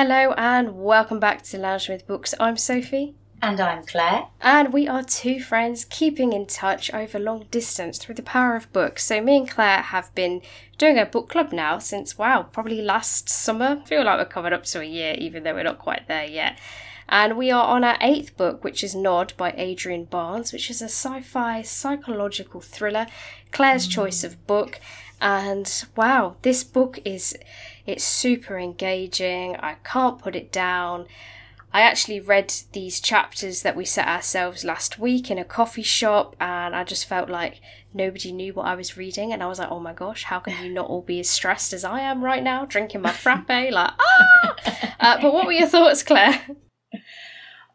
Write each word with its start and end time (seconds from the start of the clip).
Hello 0.00 0.32
and 0.34 0.80
welcome 0.80 1.18
back 1.18 1.42
to 1.42 1.58
Lounging 1.58 1.92
with 1.92 2.06
Books. 2.06 2.32
I'm 2.38 2.56
Sophie. 2.56 3.16
And 3.42 3.58
I'm 3.58 3.84
Claire. 3.84 4.28
And 4.40 4.72
we 4.72 4.86
are 4.86 5.02
two 5.02 5.40
friends 5.40 5.84
keeping 5.84 6.32
in 6.32 6.46
touch 6.46 6.94
over 6.94 7.18
long 7.18 7.46
distance 7.50 7.98
through 7.98 8.14
the 8.14 8.22
power 8.22 8.54
of 8.54 8.72
books. 8.72 9.02
So, 9.02 9.20
me 9.20 9.38
and 9.38 9.50
Claire 9.50 9.82
have 9.82 10.14
been 10.14 10.40
doing 10.76 10.98
a 10.98 11.04
book 11.04 11.28
club 11.28 11.52
now 11.52 11.78
since, 11.78 12.16
wow, 12.16 12.44
probably 12.44 12.80
last 12.80 13.28
summer. 13.28 13.80
I 13.82 13.88
feel 13.88 14.04
like 14.04 14.20
we're 14.20 14.26
coming 14.26 14.52
up 14.52 14.62
to 14.66 14.82
a 14.82 14.84
year, 14.84 15.16
even 15.18 15.42
though 15.42 15.54
we're 15.54 15.64
not 15.64 15.80
quite 15.80 16.06
there 16.06 16.26
yet. 16.26 16.60
And 17.08 17.36
we 17.36 17.50
are 17.50 17.64
on 17.64 17.82
our 17.82 17.96
eighth 18.00 18.36
book, 18.36 18.62
which 18.62 18.84
is 18.84 18.94
Nod 18.94 19.32
by 19.36 19.52
Adrian 19.56 20.04
Barnes, 20.04 20.52
which 20.52 20.70
is 20.70 20.80
a 20.80 20.84
sci 20.84 21.22
fi 21.22 21.62
psychological 21.62 22.60
thriller. 22.60 23.08
Claire's 23.50 23.88
mm. 23.88 23.92
choice 23.92 24.22
of 24.22 24.46
book. 24.46 24.78
And 25.20 25.84
wow, 25.96 26.36
this 26.42 26.64
book 26.64 27.00
is 27.04 27.36
it's 27.86 28.04
super 28.04 28.58
engaging. 28.58 29.56
I 29.56 29.74
can't 29.84 30.18
put 30.18 30.36
it 30.36 30.52
down. 30.52 31.06
I 31.72 31.82
actually 31.82 32.20
read 32.20 32.52
these 32.72 32.98
chapters 32.98 33.62
that 33.62 33.76
we 33.76 33.84
set 33.84 34.08
ourselves 34.08 34.64
last 34.64 34.98
week 34.98 35.30
in 35.30 35.38
a 35.38 35.44
coffee 35.44 35.82
shop, 35.82 36.34
and 36.40 36.74
I 36.74 36.82
just 36.82 37.06
felt 37.06 37.28
like 37.28 37.60
nobody 37.92 38.32
knew 38.32 38.54
what 38.54 38.66
I 38.66 38.74
was 38.74 38.96
reading. 38.96 39.32
And 39.32 39.42
I 39.42 39.46
was 39.46 39.58
like, 39.58 39.70
oh 39.70 39.80
my 39.80 39.92
gosh, 39.92 40.24
how 40.24 40.38
can 40.38 40.64
you 40.64 40.72
not 40.72 40.88
all 40.88 41.02
be 41.02 41.20
as 41.20 41.28
stressed 41.28 41.72
as 41.72 41.84
I 41.84 42.00
am 42.00 42.24
right 42.24 42.42
now, 42.42 42.64
drinking 42.64 43.02
my 43.02 43.12
frappe? 43.12 43.48
like, 43.48 43.72
ah! 43.74 44.56
Uh, 44.98 45.20
but 45.20 45.32
what 45.32 45.46
were 45.46 45.52
your 45.52 45.68
thoughts, 45.68 46.02
Claire? 46.02 46.40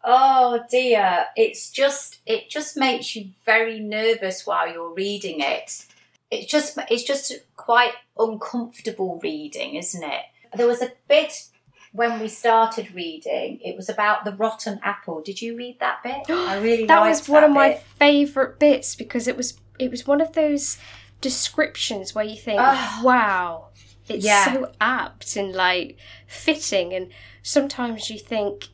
Oh 0.04 0.62
dear, 0.70 1.28
it's 1.38 1.70
just 1.70 2.20
it 2.26 2.50
just 2.50 2.76
makes 2.76 3.16
you 3.16 3.30
very 3.46 3.80
nervous 3.80 4.46
while 4.46 4.72
you're 4.72 4.94
reading 4.94 5.40
it. 5.40 5.86
It's 6.34 6.52
just 6.52 6.78
it's 6.90 7.04
just 7.04 7.34
quite 7.56 7.94
uncomfortable 8.18 9.20
reading, 9.22 9.76
isn't 9.76 10.04
it? 10.04 10.22
There 10.56 10.68
was 10.68 10.82
a 10.82 10.92
bit 11.08 11.48
when 11.94 12.20
we 12.20 12.28
started 12.28 12.94
reading, 12.94 13.60
it 13.64 13.76
was 13.76 13.88
about 13.88 14.26
the 14.26 14.32
rotten 14.32 14.80
apple. 14.82 15.22
Did 15.22 15.42
you 15.42 15.56
read 15.56 15.80
that 15.80 16.02
bit? 16.04 16.24
I 16.30 16.58
really 16.60 16.86
that 16.86 17.00
was 17.00 17.30
one 17.30 17.42
that 17.42 17.50
of 17.50 17.56
my 17.56 17.76
favourite 18.00 18.60
bits 18.60 18.96
because 18.96 19.28
it 19.28 19.38
was 19.38 19.58
it 19.80 19.90
was 19.90 20.06
one 20.06 20.20
of 20.20 20.34
those 20.34 20.78
descriptions 21.22 22.14
where 22.14 22.26
you 22.26 22.36
think, 22.36 22.60
oh, 22.62 23.02
wow, 23.04 23.70
it's 24.08 24.26
yeah. 24.26 24.54
so 24.54 24.72
apt 24.82 25.36
and 25.36 25.54
like 25.54 25.98
fitting, 26.28 26.94
and 26.94 27.10
sometimes 27.44 28.10
you 28.10 28.20
think 28.20 28.70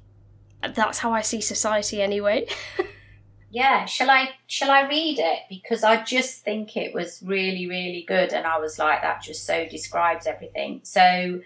that's 0.75 0.99
how 0.99 1.13
I 1.13 1.21
see 1.21 1.41
society 1.41 2.01
anyway. 2.01 2.47
yeah, 3.49 3.85
shall 3.85 4.09
I 4.09 4.31
shall 4.47 4.71
I 4.71 4.87
read 4.87 5.19
it 5.19 5.39
because 5.49 5.83
I 5.83 6.03
just 6.03 6.43
think 6.43 6.77
it 6.77 6.93
was 6.93 7.21
really 7.23 7.67
really 7.67 8.05
good, 8.07 8.33
and 8.33 8.45
I 8.45 8.59
was 8.59 8.79
like 8.79 9.01
that 9.01 9.21
just 9.21 9.45
so 9.45 9.67
describes 9.67 10.27
everything. 10.27 10.81
So. 10.83 11.41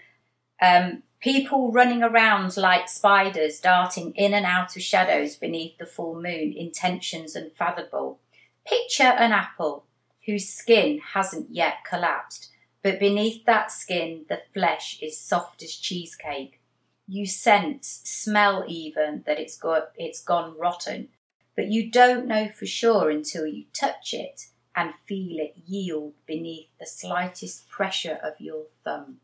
Um, 0.62 1.02
People 1.24 1.72
running 1.72 2.02
around 2.02 2.54
like 2.58 2.86
spiders, 2.86 3.58
darting 3.58 4.12
in 4.12 4.34
and 4.34 4.44
out 4.44 4.76
of 4.76 4.82
shadows 4.82 5.36
beneath 5.36 5.78
the 5.78 5.86
full 5.86 6.16
moon, 6.16 6.52
intentions 6.52 7.34
unfathomable. 7.34 8.20
Picture 8.66 9.04
an 9.04 9.32
apple 9.32 9.86
whose 10.26 10.46
skin 10.46 11.00
hasn't 11.14 11.48
yet 11.48 11.76
collapsed, 11.88 12.50
but 12.82 13.00
beneath 13.00 13.46
that 13.46 13.72
skin 13.72 14.26
the 14.28 14.42
flesh 14.52 14.98
is 15.00 15.18
soft 15.18 15.62
as 15.62 15.74
cheesecake. 15.74 16.60
You 17.08 17.24
sense, 17.24 18.02
smell 18.04 18.62
even 18.68 19.22
that 19.24 19.40
it's 19.40 19.56
got 19.56 19.92
it's 19.96 20.22
gone 20.22 20.58
rotten, 20.58 21.08
but 21.56 21.68
you 21.68 21.90
don't 21.90 22.26
know 22.26 22.48
for 22.48 22.66
sure 22.66 23.10
until 23.10 23.46
you 23.46 23.64
touch 23.72 24.12
it 24.12 24.46
and 24.76 24.94
feel 25.06 25.38
it 25.38 25.54
yield 25.66 26.14
beneath 26.26 26.68
the 26.80 26.86
slightest 26.86 27.68
pressure 27.68 28.18
of 28.22 28.34
your 28.40 28.64
thumb 28.84 29.18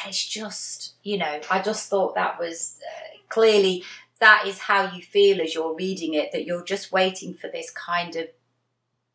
And 0.00 0.10
it's 0.10 0.26
just, 0.26 0.94
you 1.02 1.18
know, 1.18 1.40
I 1.50 1.60
just 1.60 1.88
thought 1.88 2.14
that 2.14 2.38
was 2.38 2.78
uh, 2.82 3.18
clearly 3.28 3.84
that 4.20 4.46
is 4.46 4.60
how 4.60 4.92
you 4.92 5.02
feel 5.02 5.40
as 5.40 5.54
you're 5.54 5.74
reading 5.74 6.14
it, 6.14 6.30
that 6.32 6.44
you're 6.46 6.64
just 6.64 6.92
waiting 6.92 7.34
for 7.34 7.48
this 7.48 7.70
kind 7.70 8.14
of 8.16 8.28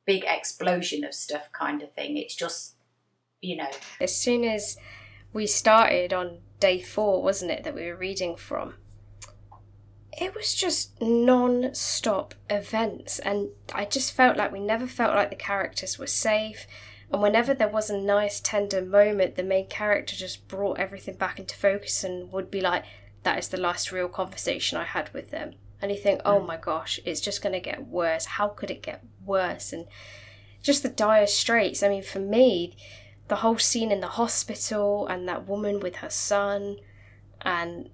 big 0.06 0.23
explosion 0.28 1.03
of 1.03 1.13
stuff 1.13 1.50
kind 1.51 1.81
of 1.81 1.94
thing. 1.94 2.17
It's 2.17 2.35
just, 2.35 2.75
you 3.41 3.56
know. 3.56 3.69
As 4.01 4.16
soon 4.16 4.44
as 4.44 4.78
we 5.34 5.47
started 5.47 6.13
on 6.13 6.40
day 6.59 6.81
four, 6.81 7.23
wasn't 7.23 7.51
it, 7.51 7.63
that 7.63 7.73
we 7.73 7.85
were 7.85 7.95
reading 7.95 8.35
from? 8.35 8.75
It 10.19 10.33
was 10.35 10.55
just 10.55 11.00
non 11.00 11.75
stop 11.75 12.33
events, 12.50 13.19
and 13.19 13.50
I 13.73 13.85
just 13.85 14.13
felt 14.13 14.38
like 14.38 14.51
we 14.51 14.59
never 14.59 14.88
felt 14.88 15.16
like 15.16 15.29
the 15.29 15.35
characters 15.35 16.00
were 16.00 16.07
safe 16.07 16.66
and 17.11 17.22
whenever 17.22 17.53
there 17.53 17.69
was 17.69 17.89
a 17.89 17.97
nice, 17.97 18.39
tender 18.39 18.81
moment, 18.81 19.35
the 19.35 19.44
main 19.44 19.67
character 19.67 20.16
just 20.16 20.47
brought 20.47 20.79
everything 20.79 21.16
back 21.16 21.39
into 21.39 21.55
focus 21.55 22.03
and 22.03 22.31
would 22.31 22.51
be 22.51 22.61
like, 22.61 22.83
that 23.23 23.39
is 23.39 23.47
the 23.47 23.59
last 23.59 23.91
real 23.91 24.09
conversation 24.09 24.78
I 24.78 24.83
had 24.83 25.13
with 25.13 25.31
them. 25.31 25.55
And 25.81 25.91
you 25.91 25.97
think, 25.97 26.22
oh 26.25 26.39
mm. 26.39 26.47
my 26.47 26.57
gosh, 26.57 26.99
it's 27.05 27.22
just 27.22 27.41
going 27.41 27.53
to 27.53 27.59
get 27.59 27.88
worse. 27.88 28.25
How 28.25 28.49
could 28.49 28.72
it 28.72 28.81
get 28.81 29.03
worse? 29.25 29.72
And 29.72 29.85
just 30.61 30.84
the 30.84 30.89
dire 30.89 31.28
straits. 31.28 31.81
I 31.81 31.89
mean, 31.89 32.03
for 32.03 32.19
me, 32.19 32.75
the 33.29 33.38
whole 33.38 33.57
scene 33.57 33.91
in 33.91 34.01
the 34.01 34.07
hospital 34.07 35.07
and 35.07 35.28
that 35.29 35.47
woman 35.47 35.79
with 35.79 35.97
her 35.97 36.09
son, 36.09 36.78
and 37.41 37.89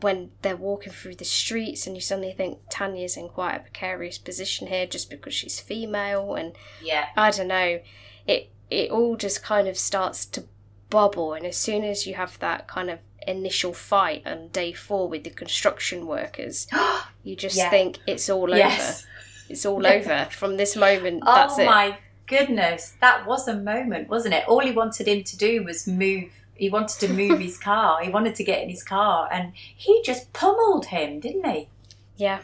when 0.00 0.30
they're 0.42 0.56
walking 0.56 0.92
through 0.92 1.16
the 1.16 1.24
streets, 1.24 1.86
and 1.86 1.96
you 1.96 2.00
suddenly 2.00 2.32
think 2.32 2.58
Tanya's 2.70 3.16
in 3.16 3.28
quite 3.28 3.54
a 3.54 3.60
precarious 3.60 4.18
position 4.18 4.66
here 4.66 4.86
just 4.86 5.10
because 5.10 5.34
she's 5.34 5.60
female, 5.60 6.34
and 6.34 6.54
yeah, 6.82 7.06
I 7.16 7.30
don't 7.30 7.48
know. 7.48 7.80
It 8.26 8.50
it 8.70 8.90
all 8.90 9.16
just 9.16 9.42
kind 9.42 9.68
of 9.68 9.76
starts 9.76 10.24
to 10.26 10.44
bubble. 10.90 11.34
And 11.34 11.46
as 11.46 11.56
soon 11.56 11.84
as 11.84 12.06
you 12.06 12.14
have 12.14 12.38
that 12.38 12.66
kind 12.68 12.90
of 12.90 13.00
initial 13.26 13.72
fight 13.72 14.22
on 14.26 14.48
day 14.48 14.72
four 14.72 15.08
with 15.08 15.24
the 15.24 15.30
construction 15.30 16.06
workers, 16.06 16.66
you 17.24 17.36
just 17.36 17.56
yeah. 17.56 17.70
think 17.70 17.98
it's 18.06 18.28
all 18.28 18.50
yes. 18.50 19.00
over. 19.02 19.08
It's 19.50 19.66
all 19.66 19.86
over 19.86 20.28
from 20.30 20.56
this 20.56 20.76
moment. 20.76 21.22
oh 21.26 21.34
that's 21.34 21.58
it. 21.58 21.66
my 21.66 21.98
goodness, 22.26 22.94
that 23.00 23.26
was 23.26 23.48
a 23.48 23.56
moment, 23.56 24.08
wasn't 24.08 24.34
it? 24.34 24.44
All 24.48 24.60
he 24.60 24.72
wanted 24.72 25.08
him 25.08 25.22
to 25.24 25.36
do 25.36 25.64
was 25.64 25.86
move. 25.86 26.30
He 26.54 26.70
wanted 26.70 27.00
to 27.00 27.12
move 27.12 27.40
his 27.40 27.58
car. 27.58 28.02
He 28.02 28.10
wanted 28.10 28.34
to 28.36 28.44
get 28.44 28.62
in 28.62 28.68
his 28.68 28.82
car, 28.82 29.28
and 29.32 29.52
he 29.54 30.02
just 30.04 30.32
pummeled 30.32 30.86
him, 30.86 31.20
didn't 31.20 31.44
he? 31.44 31.68
Yeah, 32.16 32.40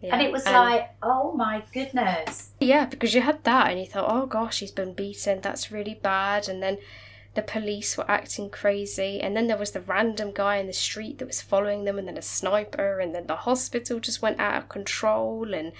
yeah. 0.00 0.14
And 0.14 0.22
it 0.22 0.30
was 0.30 0.44
like, 0.44 0.94
oh 1.02 1.32
my 1.32 1.64
goodness. 1.72 2.50
Yeah, 2.60 2.86
because 2.86 3.14
you 3.14 3.20
had 3.20 3.42
that 3.44 3.70
and 3.70 3.80
you 3.80 3.86
thought, 3.86 4.08
oh 4.08 4.26
gosh, 4.26 4.60
he's 4.60 4.70
been 4.70 4.92
beaten, 4.92 5.40
that's 5.40 5.72
really 5.72 5.94
bad. 5.94 6.48
And 6.48 6.62
then 6.62 6.78
the 7.34 7.42
police 7.42 7.96
were 7.96 8.08
acting 8.08 8.48
crazy. 8.48 9.20
And 9.20 9.36
then 9.36 9.48
there 9.48 9.56
was 9.56 9.72
the 9.72 9.80
random 9.80 10.30
guy 10.32 10.56
in 10.56 10.68
the 10.68 10.72
street 10.72 11.18
that 11.18 11.26
was 11.26 11.42
following 11.42 11.84
them, 11.84 11.98
and 11.98 12.06
then 12.06 12.16
a 12.16 12.22
sniper. 12.22 13.00
And 13.00 13.14
then 13.14 13.26
the 13.26 13.36
hospital 13.36 13.98
just 13.98 14.22
went 14.22 14.38
out 14.38 14.56
of 14.56 14.68
control. 14.68 15.52
And 15.52 15.72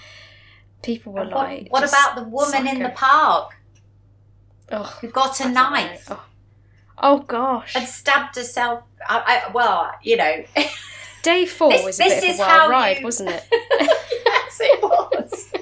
people 0.81 1.13
were 1.13 1.21
and 1.21 1.31
what, 1.31 1.49
like. 1.49 1.71
What 1.71 1.87
about 1.87 2.15
the 2.15 2.23
woman 2.23 2.51
psycho. 2.51 2.71
in 2.71 2.83
the 2.83 2.89
park 2.89 3.55
oh, 4.71 4.97
who 5.01 5.07
got 5.07 5.39
a 5.39 5.49
knife? 5.49 6.07
Oh. 6.11 6.25
Oh. 7.01 7.19
gosh. 7.19 7.75
And 7.75 7.87
stabbed 7.87 8.35
herself. 8.35 8.83
I, 9.07 9.43
I, 9.47 9.51
well, 9.51 9.91
you 10.03 10.17
know. 10.17 10.43
Day 11.23 11.45
four 11.47 11.71
this, 11.71 11.85
was 11.85 11.99
a 11.99 12.03
bit 12.03 12.23
of 12.23 12.35
a 12.35 12.37
wild 12.39 12.71
ride, 12.71 12.99
you... 12.99 13.03
wasn't 13.03 13.29
it? 13.29 13.43
yes, 13.51 14.57
it 14.61 14.81
was. 14.81 15.53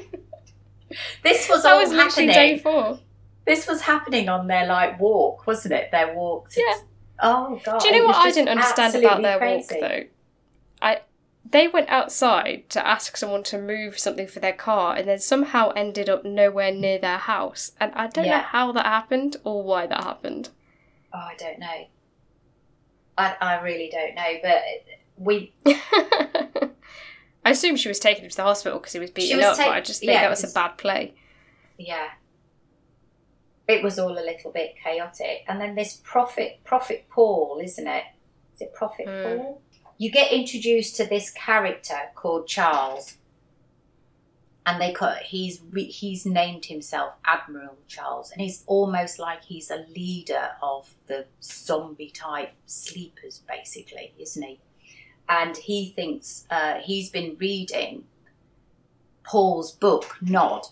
this 1.23 1.49
was 1.49 1.65
all 1.65 1.79
was 1.79 1.91
happening. 1.91 2.29
Day 2.29 2.59
four. 2.59 2.99
This 3.45 3.67
was 3.67 3.81
happening 3.81 4.27
on 4.29 4.47
their 4.47 4.67
like 4.67 4.99
walk, 4.99 5.47
wasn't 5.47 5.73
it? 5.73 5.91
Their 5.91 6.13
walk. 6.13 6.49
To... 6.51 6.61
Yeah. 6.61 6.77
Oh 7.21 7.61
god. 7.63 7.79
Do 7.79 7.87
you 7.87 7.99
know 7.99 8.05
what 8.05 8.15
I 8.17 8.31
didn't 8.31 8.49
understand 8.49 8.95
about 8.95 9.21
their 9.21 9.37
crazy. 9.37 9.75
walk 9.75 9.81
though? 9.81 10.03
I 10.81 11.01
they 11.51 11.67
went 11.67 11.89
outside 11.89 12.69
to 12.69 12.85
ask 12.85 13.15
someone 13.17 13.43
to 13.43 13.57
move 13.57 13.97
something 13.97 14.27
for 14.27 14.39
their 14.39 14.53
car 14.53 14.95
and 14.95 15.07
then 15.07 15.19
somehow 15.19 15.71
ended 15.71 16.09
up 16.09 16.25
nowhere 16.25 16.71
near 16.71 16.99
their 16.99 17.17
house. 17.17 17.71
And 17.79 17.93
I 17.93 18.07
don't 18.07 18.25
yeah. 18.25 18.37
know 18.37 18.43
how 18.43 18.71
that 18.73 18.85
happened 18.85 19.37
or 19.43 19.63
why 19.63 19.87
that 19.87 20.03
happened. 20.03 20.49
Oh, 21.13 21.19
I 21.19 21.35
don't 21.37 21.59
know. 21.59 21.87
I, 23.17 23.35
I 23.41 23.61
really 23.61 23.89
don't 23.89 24.15
know. 24.15 24.37
But 24.43 24.61
we. 25.17 25.53
I 27.45 27.51
assume 27.51 27.77
she 27.77 27.87
was 27.87 27.99
taking 27.99 28.25
him 28.25 28.29
to 28.29 28.35
the 28.35 28.43
hospital 28.43 28.77
because 28.77 28.93
he 28.93 28.99
was 28.99 29.11
beaten 29.11 29.37
was 29.37 29.45
up, 29.45 29.57
ta- 29.57 29.65
but 29.65 29.71
I 29.71 29.81
just 29.81 30.01
think 30.01 30.11
yeah, 30.11 30.21
that 30.21 30.29
was, 30.29 30.43
a 30.43 30.53
bad 30.53 30.77
play. 30.77 31.13
Yeah. 31.77 32.09
It 33.67 33.83
was 33.83 33.97
all 33.99 34.11
a 34.11 34.19
little 34.19 34.51
bit 34.51 34.75
chaotic. 34.83 35.43
And 35.47 35.59
then 35.59 35.75
this 35.75 36.01
Prophet, 36.03 36.59
Prophet 36.63 37.05
Paul, 37.09 37.59
isn't 37.63 37.87
it? 37.87 38.03
Is 38.55 38.61
it 38.61 38.73
Prophet 38.73 39.07
mm. 39.07 39.23
Paul? 39.23 39.61
You 39.97 40.11
get 40.11 40.31
introduced 40.31 40.95
to 40.97 41.05
this 41.05 41.31
character 41.31 41.97
called 42.15 42.47
Charles, 42.47 43.16
and 44.67 44.79
they 44.79 44.91
cut. 44.91 45.23
He's 45.23 45.61
he's 45.75 46.27
named 46.27 46.65
himself 46.65 47.13
Admiral 47.25 47.77
Charles, 47.87 48.31
and 48.31 48.39
he's 48.39 48.63
almost 48.67 49.17
like 49.17 49.43
he's 49.45 49.71
a 49.71 49.85
leader 49.95 50.51
of 50.61 50.93
the 51.07 51.25
zombie 51.41 52.11
type 52.11 52.51
sleepers, 52.67 53.41
basically, 53.47 54.13
isn't 54.19 54.43
he? 54.43 54.59
and 55.29 55.57
he 55.57 55.89
thinks 55.89 56.45
uh, 56.49 56.75
he's 56.75 57.09
been 57.09 57.35
reading 57.39 58.05
Paul's 59.23 59.71
book, 59.71 60.17
Nod, 60.21 60.67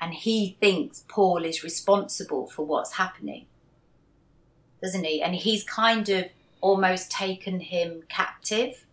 and 0.00 0.14
he 0.14 0.56
thinks 0.60 1.04
Paul 1.08 1.44
is 1.44 1.62
responsible 1.62 2.46
for 2.46 2.64
what's 2.64 2.94
happening, 2.94 3.46
doesn't 4.82 5.04
he? 5.04 5.20
And 5.20 5.34
he's 5.34 5.62
kind 5.62 6.08
of 6.08 6.26
almost 6.60 7.10
taken 7.10 7.60
him 7.60 8.02
captive. 8.08 8.86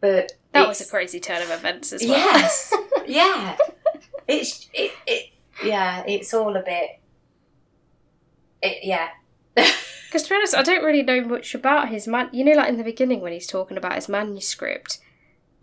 But 0.00 0.32
That 0.52 0.68
was 0.68 0.80
a 0.80 0.86
crazy 0.86 1.20
turn 1.20 1.42
of 1.42 1.50
events 1.50 1.92
as 1.92 2.02
well. 2.02 2.10
Yes. 2.18 2.72
yeah. 3.06 3.56
It's 4.28 4.68
it, 4.74 4.92
it 5.06 5.30
yeah, 5.64 6.04
it's 6.06 6.34
all 6.34 6.54
a 6.56 6.62
bit 6.62 7.00
it 8.62 8.78
yeah. 8.84 9.08
Because 9.54 10.22
to 10.24 10.28
be 10.30 10.34
honest, 10.36 10.54
I 10.56 10.62
don't 10.62 10.84
really 10.84 11.02
know 11.02 11.22
much 11.22 11.54
about 11.54 11.88
his 11.88 12.06
man. 12.06 12.28
You 12.32 12.44
know, 12.44 12.52
like 12.52 12.68
in 12.68 12.76
the 12.76 12.84
beginning 12.84 13.20
when 13.20 13.32
he's 13.32 13.46
talking 13.46 13.76
about 13.76 13.94
his 13.96 14.08
manuscript, 14.08 14.98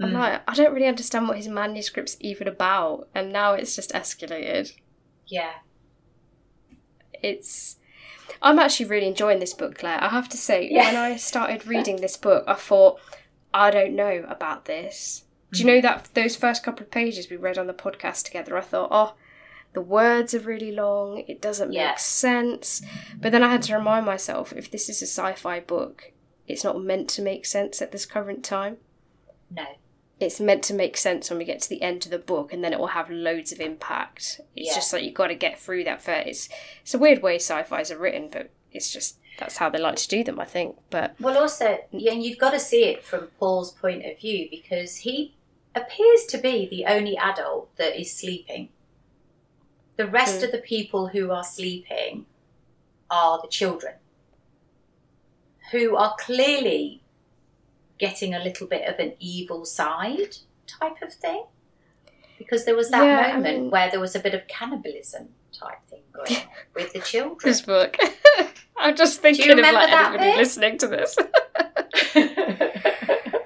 I'm 0.02 0.10
Mm. 0.12 0.14
like, 0.20 0.42
I 0.48 0.54
don't 0.54 0.74
really 0.74 0.88
understand 0.88 1.28
what 1.28 1.38
his 1.38 1.48
manuscript's 1.48 2.18
even 2.20 2.48
about, 2.48 3.08
and 3.16 3.32
now 3.32 3.54
it's 3.54 3.76
just 3.76 3.92
escalated. 3.94 4.74
yeah. 5.28 5.54
It's. 7.22 7.78
I'm 8.42 8.60
actually 8.60 8.88
really 8.88 9.08
enjoying 9.08 9.40
this 9.40 9.54
book, 9.54 9.78
Claire. 9.78 10.04
I 10.04 10.10
have 10.10 10.28
to 10.30 10.38
say, 10.38 10.68
Yeah. 10.70 10.88
when 10.88 10.96
I 10.98 11.16
started 11.16 11.66
reading 11.66 11.98
this 11.98 12.18
book, 12.18 12.44
I 12.48 12.56
thought, 12.56 13.00
I 13.54 13.72
don't 13.72 13.96
know 13.96 14.26
about 14.28 14.66
this. 14.66 15.24
Do 15.52 15.60
you 15.60 15.66
Mm. 15.66 15.68
know 15.76 15.82
that 15.82 16.10
those 16.14 16.36
first 16.36 16.64
couple 16.64 16.84
of 16.84 16.92
pages 16.92 17.30
we 17.30 17.38
read 17.38 17.58
on 17.58 17.68
the 17.68 17.74
podcast 17.74 18.24
together? 18.26 18.58
I 18.58 18.62
thought, 18.62 18.90
oh, 18.92 19.14
the 19.74 19.82
words 19.82 20.34
are 20.34 20.40
really 20.40 20.72
long. 20.72 21.24
It 21.28 21.42
doesn't 21.42 21.72
Yeah. 21.74 21.90
make 21.90 22.00
sense. 22.00 22.82
But 23.20 23.32
then 23.32 23.44
I 23.44 23.50
had 23.52 23.62
to 23.64 23.76
remind 23.76 24.06
myself, 24.06 24.54
if 24.54 24.70
this 24.72 24.90
is 24.90 25.02
a 25.02 25.06
sci-fi 25.08 25.60
book, 25.60 26.12
it's 26.48 26.64
not 26.64 26.82
meant 26.82 27.10
to 27.12 27.22
make 27.22 27.46
sense 27.46 27.82
at 27.82 27.92
this 27.92 28.06
current 28.06 28.44
time. 28.44 28.78
No. 29.52 29.66
It's 30.20 30.40
meant 30.40 30.64
to 30.66 30.74
make 30.74 30.96
sense 30.98 31.30
when 31.30 31.40
we 31.40 31.46
get 31.46 31.62
to 31.62 31.70
the 31.70 31.82
end 31.82 32.06
of 32.06 32.12
the 32.12 32.20
book, 32.20 32.54
and 32.54 32.64
then 32.64 32.72
it 32.74 32.80
will 32.80 32.88
have 32.88 33.10
loads 33.10 33.52
of 33.52 33.60
impact. 33.60 34.40
It's 34.56 34.70
Yeah. 34.70 34.76
just 34.76 34.94
like 34.94 35.04
you've 35.04 35.14
got 35.14 35.28
to 35.28 35.36
get 35.36 35.60
through 35.60 35.84
that 35.86 36.02
first. 36.02 36.28
It's, 36.28 36.50
it's 36.82 36.94
a 36.94 36.98
weird 37.00 37.22
way 37.22 37.36
sci-fi's 37.36 37.92
are 37.92 37.98
written, 37.98 38.30
but 38.30 38.50
it's 38.72 38.92
just 38.92 39.18
that's 39.38 39.58
how 39.58 39.70
they 39.70 39.80
like 39.80 39.96
to 39.98 40.08
do 40.08 40.24
them, 40.24 40.40
I 40.40 40.46
think. 40.46 40.78
But 40.90 41.16
Well 41.20 41.38
also 41.38 41.80
yeah, 41.92 42.12
and 42.14 42.24
you've 42.24 42.38
got 42.38 42.52
to 42.52 42.60
see 42.60 42.84
it 42.86 43.04
from 43.04 43.28
Paul's 43.40 43.72
point 43.72 44.06
of 44.06 44.20
view 44.20 44.48
because 44.50 44.98
he 44.98 45.36
appears 45.76 46.26
to 46.28 46.38
be 46.38 46.68
the 46.70 46.86
only 46.86 47.18
adult 47.18 47.76
that 47.78 48.00
is 48.00 48.14
sleeping. 48.16 48.70
The 49.98 50.08
rest 50.08 50.42
Mm. 50.42 50.46
of 50.46 50.52
the 50.52 50.58
people 50.60 51.08
who 51.10 51.32
are 51.32 51.44
sleeping 51.44 52.26
are 53.10 53.40
the 53.42 53.48
children. 53.48 53.96
Who 55.72 55.96
are 55.96 56.16
clearly 56.20 57.02
getting 57.98 58.34
a 58.34 58.40
little 58.44 58.68
bit 58.68 58.88
of 58.88 59.00
an 59.00 59.14
evil 59.20 59.66
side 59.66 60.38
type 60.68 61.02
of 61.02 61.14
thing. 61.14 61.46
Because 62.38 62.66
there 62.66 62.76
was 62.76 62.90
that 62.90 63.04
Yeah, 63.04 63.20
I 63.20 63.34
moment 63.38 63.60
mean- 63.62 63.70
where 63.72 63.90
there 63.90 64.00
was 64.00 64.16
a 64.16 64.20
bit 64.20 64.34
of 64.34 64.48
cannibalism 64.48 65.30
type 65.54 65.78
thing 65.90 66.02
going 66.14 66.36
on 66.38 66.44
with 66.76 66.94
the 66.94 67.00
children. 67.12 67.38
this 67.44 67.62
book, 67.62 67.98
I'm 68.78 68.96
just 68.96 69.22
thinking 69.22 69.52
of 69.52 69.58
like 69.60 69.90
anybody 69.92 70.24
bit? 70.32 70.38
listening 70.38 70.78
to 70.80 70.88
this. 70.88 71.18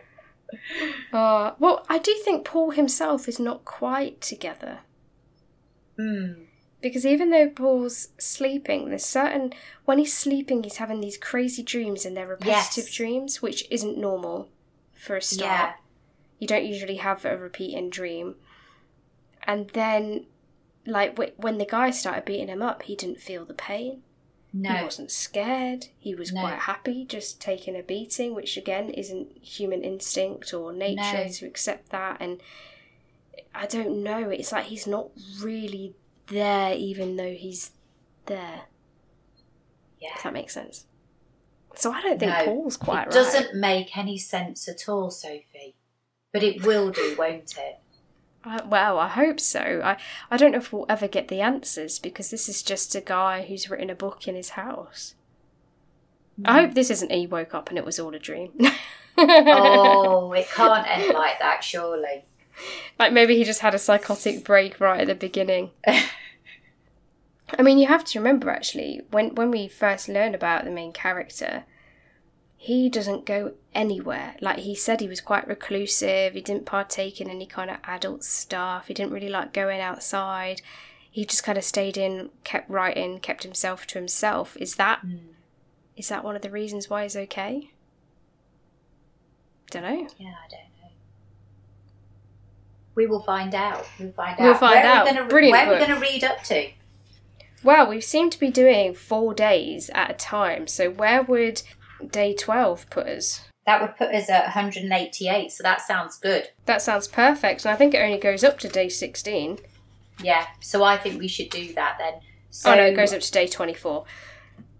Uh, 1.13 1.53
well, 1.57 1.85
I 1.89 1.97
do 1.97 2.13
think 2.23 2.45
Paul 2.45 2.71
himself 2.71 3.27
is 3.27 3.39
not 3.39 3.63
quite 3.65 4.19
together. 4.21 4.79
Hmm. 5.97 6.33
Because 6.81 7.05
even 7.05 7.31
though 7.31 7.49
Paul's 7.49 8.09
sleeping, 8.19 8.89
there's 8.89 9.05
certain 9.05 9.53
when 9.85 9.97
he's 9.97 10.13
sleeping, 10.15 10.61
he's 10.63 10.77
having 10.77 10.99
these 11.01 11.17
crazy 11.17 11.63
dreams, 11.63 12.05
and 12.05 12.15
they're 12.15 12.27
repetitive 12.27 12.85
Yes. 12.85 12.93
dreams, 12.93 13.41
which 13.41 13.65
isn't 13.71 13.97
normal 13.97 14.49
for 14.93 15.15
a 15.15 15.21
start. 15.21 15.49
Yeah. 15.49 15.73
You 16.39 16.47
don't 16.47 16.65
usually 16.65 16.97
have 16.97 17.25
a 17.25 17.37
repeating 17.37 17.89
dream. 17.89 18.35
And 19.43 19.69
then, 19.69 20.27
like 20.87 21.17
wh- 21.17 21.39
when 21.39 21.57
the 21.57 21.65
guy 21.65 21.91
started 21.91 22.25
beating 22.25 22.47
him 22.47 22.61
up, 22.61 22.83
he 22.83 22.95
didn't 22.95 23.21
feel 23.21 23.45
the 23.45 23.53
pain. 23.53 24.03
No. 24.53 24.73
He 24.73 24.83
wasn't 24.83 25.11
scared. 25.11 25.87
He 25.99 26.15
was 26.15 26.31
No. 26.33 26.41
quite 26.41 26.59
happy 26.59 27.05
just 27.05 27.39
taking 27.41 27.75
a 27.77 27.83
beating, 27.83 28.33
which 28.33 28.57
again 28.57 28.89
isn't 28.89 29.37
human 29.43 29.83
instinct 29.83 30.53
or 30.53 30.71
nature 30.73 31.25
No. 31.25 31.27
to 31.27 31.45
accept 31.45 31.89
that. 31.89 32.17
And 32.19 32.41
I 33.53 33.65
don't 33.67 34.01
know. 34.03 34.29
It's 34.29 34.51
like 34.51 34.65
he's 34.65 34.87
not 34.87 35.09
really 35.41 35.95
there, 36.27 36.73
even 36.73 37.17
though 37.17 37.33
he's 37.33 37.71
there. 38.25 38.61
Yeah. 39.99 40.09
If 40.15 40.23
that 40.23 40.33
makes 40.33 40.53
sense. 40.53 40.85
So 41.75 41.91
I 41.91 42.01
don't 42.01 42.19
think 42.19 42.31
No, 42.31 42.45
Paul's 42.45 42.77
quite 42.77 43.03
it 43.03 43.05
right. 43.07 43.11
doesn't 43.11 43.53
make 43.55 43.95
any 43.97 44.17
sense 44.17 44.67
at 44.67 44.87
all, 44.89 45.11
Sophie. 45.11 45.75
But 46.33 46.43
it 46.43 46.63
will 46.65 46.89
do, 46.91 47.15
won't 47.17 47.55
it? 47.57 47.79
I, 48.43 48.63
well, 48.63 48.99
I 48.99 49.07
hope 49.07 49.39
so. 49.39 49.81
I, 49.83 49.97
I 50.31 50.37
don't 50.37 50.51
know 50.51 50.59
if 50.59 50.71
we'll 50.71 50.85
ever 50.87 51.07
get 51.07 51.27
the 51.27 51.41
answers 51.41 51.99
because 51.99 52.29
this 52.29 52.47
is 52.47 52.63
just 52.63 52.95
a 52.95 53.01
guy 53.01 53.43
who's 53.43 53.69
written 53.69 53.89
a 53.89 53.95
book 53.95 54.27
in 54.27 54.35
his 54.35 54.51
house. 54.51 55.15
I 56.45 56.59
mm. 56.59 56.65
hope 56.65 56.75
this 56.75 56.91
isn't 56.91 57.11
he 57.11 57.27
woke 57.27 57.53
up 57.53 57.69
and 57.69 57.77
it 57.77 57.85
was 57.85 57.99
all 57.99 58.13
a 58.13 58.19
dream. 58.19 58.51
oh, 59.17 60.31
it 60.33 60.47
can't 60.53 60.87
end 60.87 61.13
like 61.13 61.39
that, 61.39 61.63
surely. 61.63 62.25
Like 62.99 63.13
maybe 63.13 63.35
he 63.37 63.43
just 63.43 63.61
had 63.61 63.75
a 63.75 63.79
psychotic 63.79 64.43
break 64.43 64.79
right 64.79 65.01
at 65.01 65.07
the 65.07 65.15
beginning. 65.15 65.71
I 65.85 67.61
mean, 67.61 67.77
you 67.77 67.87
have 67.87 68.03
to 68.05 68.19
remember 68.19 68.49
actually 68.49 69.01
when 69.11 69.35
when 69.35 69.51
we 69.51 69.67
first 69.67 70.09
learn 70.09 70.35
about 70.35 70.65
the 70.65 70.71
main 70.71 70.91
character, 70.91 71.63
he 72.59 72.89
doesn't 72.89 73.25
go 73.25 73.53
anywhere. 73.73 74.35
Like 74.41 74.59
he 74.59 74.73
said, 74.75 74.99
he 74.99 75.07
was 75.07 75.21
quite 75.21 75.47
reclusive. 75.47 76.33
He 76.33 76.41
didn't 76.41 76.65
partake 76.65 77.21
in 77.21 77.29
any 77.29 77.45
kind 77.45 77.69
of 77.69 77.77
adult 77.83 78.23
stuff. 78.23 78.87
He 78.87 78.93
didn't 78.93 79.13
really 79.13 79.29
like 79.29 79.53
going 79.53 79.79
outside. 79.79 80.61
He 81.09 81.23
just 81.25 81.43
kind 81.43 81.57
of 81.57 81.63
stayed 81.63 81.97
in, 81.97 82.29
kept 82.43 82.69
writing, 82.69 83.19
kept 83.19 83.43
himself 83.43 83.85
to 83.87 83.99
himself. 83.99 84.57
Is 84.57 84.75
that 84.75 85.01
is 85.95 86.05
Mm. 86.07 86.09
that 86.09 86.23
one 86.23 86.35
of 86.35 86.41
the 86.41 86.49
reasons 86.51 86.89
why 86.89 87.03
he's 87.03 87.15
okay? 87.15 87.71
Don't 89.71 89.83
know. 89.83 90.07
Yeah, 90.17 90.29
I 90.29 90.47
don't 90.49 90.59
know. 90.81 90.89
We 92.95 93.05
will 93.05 93.21
find 93.21 93.53
out. 93.53 93.87
We'll 93.99 94.11
find 94.11 94.35
We'll 94.39 94.53
out. 94.53 94.59
find 94.59 94.75
where 94.75 94.85
out. 94.85 95.07
Are 95.07 95.11
we 95.11 95.17
gonna, 95.17 95.29
Brilliant 95.29 95.51
Where 95.53 95.67
are 95.67 95.79
we 95.79 95.85
going 95.85 95.99
to 95.99 95.99
read 95.99 96.23
up 96.23 96.43
to? 96.45 96.69
Well, 97.63 97.87
we 97.89 98.01
seem 98.01 98.29
to 98.29 98.39
be 98.39 98.49
doing 98.49 98.93
four 98.95 99.33
days 99.33 99.89
at 99.93 100.11
a 100.11 100.13
time. 100.13 100.67
So 100.67 100.89
where 100.89 101.21
would 101.23 101.61
day 102.05 102.33
12 102.33 102.89
put 102.89 103.07
us? 103.07 103.41
That 103.65 103.81
would 103.81 103.97
put 103.97 104.15
us 104.15 104.29
at 104.29 104.45
188, 104.45 105.51
so 105.51 105.63
that 105.63 105.81
sounds 105.81 106.17
good. 106.17 106.49
That 106.65 106.81
sounds 106.81 107.07
perfect. 107.07 107.65
And 107.65 107.73
I 107.73 107.75
think 107.75 107.93
it 107.93 107.99
only 107.99 108.17
goes 108.17 108.43
up 108.43 108.57
to 108.59 108.69
day 108.69 108.89
16. 108.89 109.59
Yeah, 110.23 110.47
so 110.61 110.83
I 110.83 110.97
think 110.97 111.19
we 111.19 111.27
should 111.27 111.49
do 111.49 111.73
that 111.73 111.97
then. 111.99 112.21
So, 112.49 112.71
oh, 112.71 112.75
no, 112.75 112.85
it 112.85 112.95
goes 112.95 113.13
up 113.13 113.21
to 113.21 113.31
day 113.31 113.47
24. 113.47 114.05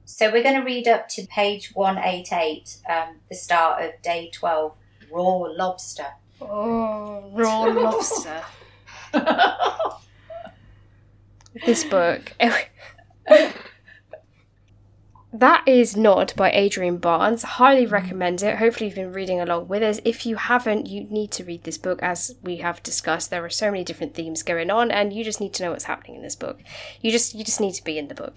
So 0.06 0.32
we're 0.32 0.44
going 0.44 0.56
to 0.56 0.64
read 0.64 0.88
up 0.88 1.10
to 1.10 1.28
page 1.28 1.76
188, 1.76 2.78
um, 2.90 3.18
the 3.28 3.36
start 3.36 3.84
of 3.84 4.02
day 4.02 4.32
12, 4.34 4.74
Raw 5.12 5.24
Lobster. 5.24 6.08
Oh, 6.40 7.30
raw 7.34 7.64
lobster. 7.64 8.44
this 11.66 11.84
book. 11.84 12.34
that 15.34 15.68
is 15.68 15.98
Nod 15.98 16.34
by 16.36 16.52
Adrian 16.52 16.98
Barnes. 16.98 17.44
Highly 17.44 17.86
recommend 17.86 18.42
it. 18.42 18.58
Hopefully, 18.58 18.88
you've 18.88 18.96
been 18.96 19.12
reading 19.12 19.40
along 19.42 19.68
with 19.68 19.84
us. 19.84 20.00
If 20.06 20.26
you 20.26 20.38
haven't, 20.38 20.88
you 20.88 21.04
need 21.04 21.32
to 21.32 21.44
read 21.44 21.64
this 21.64 21.78
book. 21.78 22.02
As 22.02 22.36
we 22.42 22.58
have 22.58 22.82
discussed, 22.84 23.30
there 23.30 23.44
are 23.44 23.50
so 23.50 23.70
many 23.70 23.84
different 23.84 24.16
themes 24.16 24.44
going 24.44 24.72
on, 24.72 24.90
and 24.90 25.12
you 25.12 25.24
just 25.24 25.42
need 25.42 25.54
to 25.56 25.64
know 25.64 25.72
what's 25.72 25.84
happening 25.84 26.16
in 26.16 26.22
this 26.22 26.36
book. 26.36 26.62
You 27.02 27.12
just 27.12 27.36
you 27.36 27.44
just 27.44 27.60
need 27.60 27.74
to 27.74 27.84
be 27.84 27.98
in 27.98 28.08
the 28.08 28.16
book. 28.16 28.36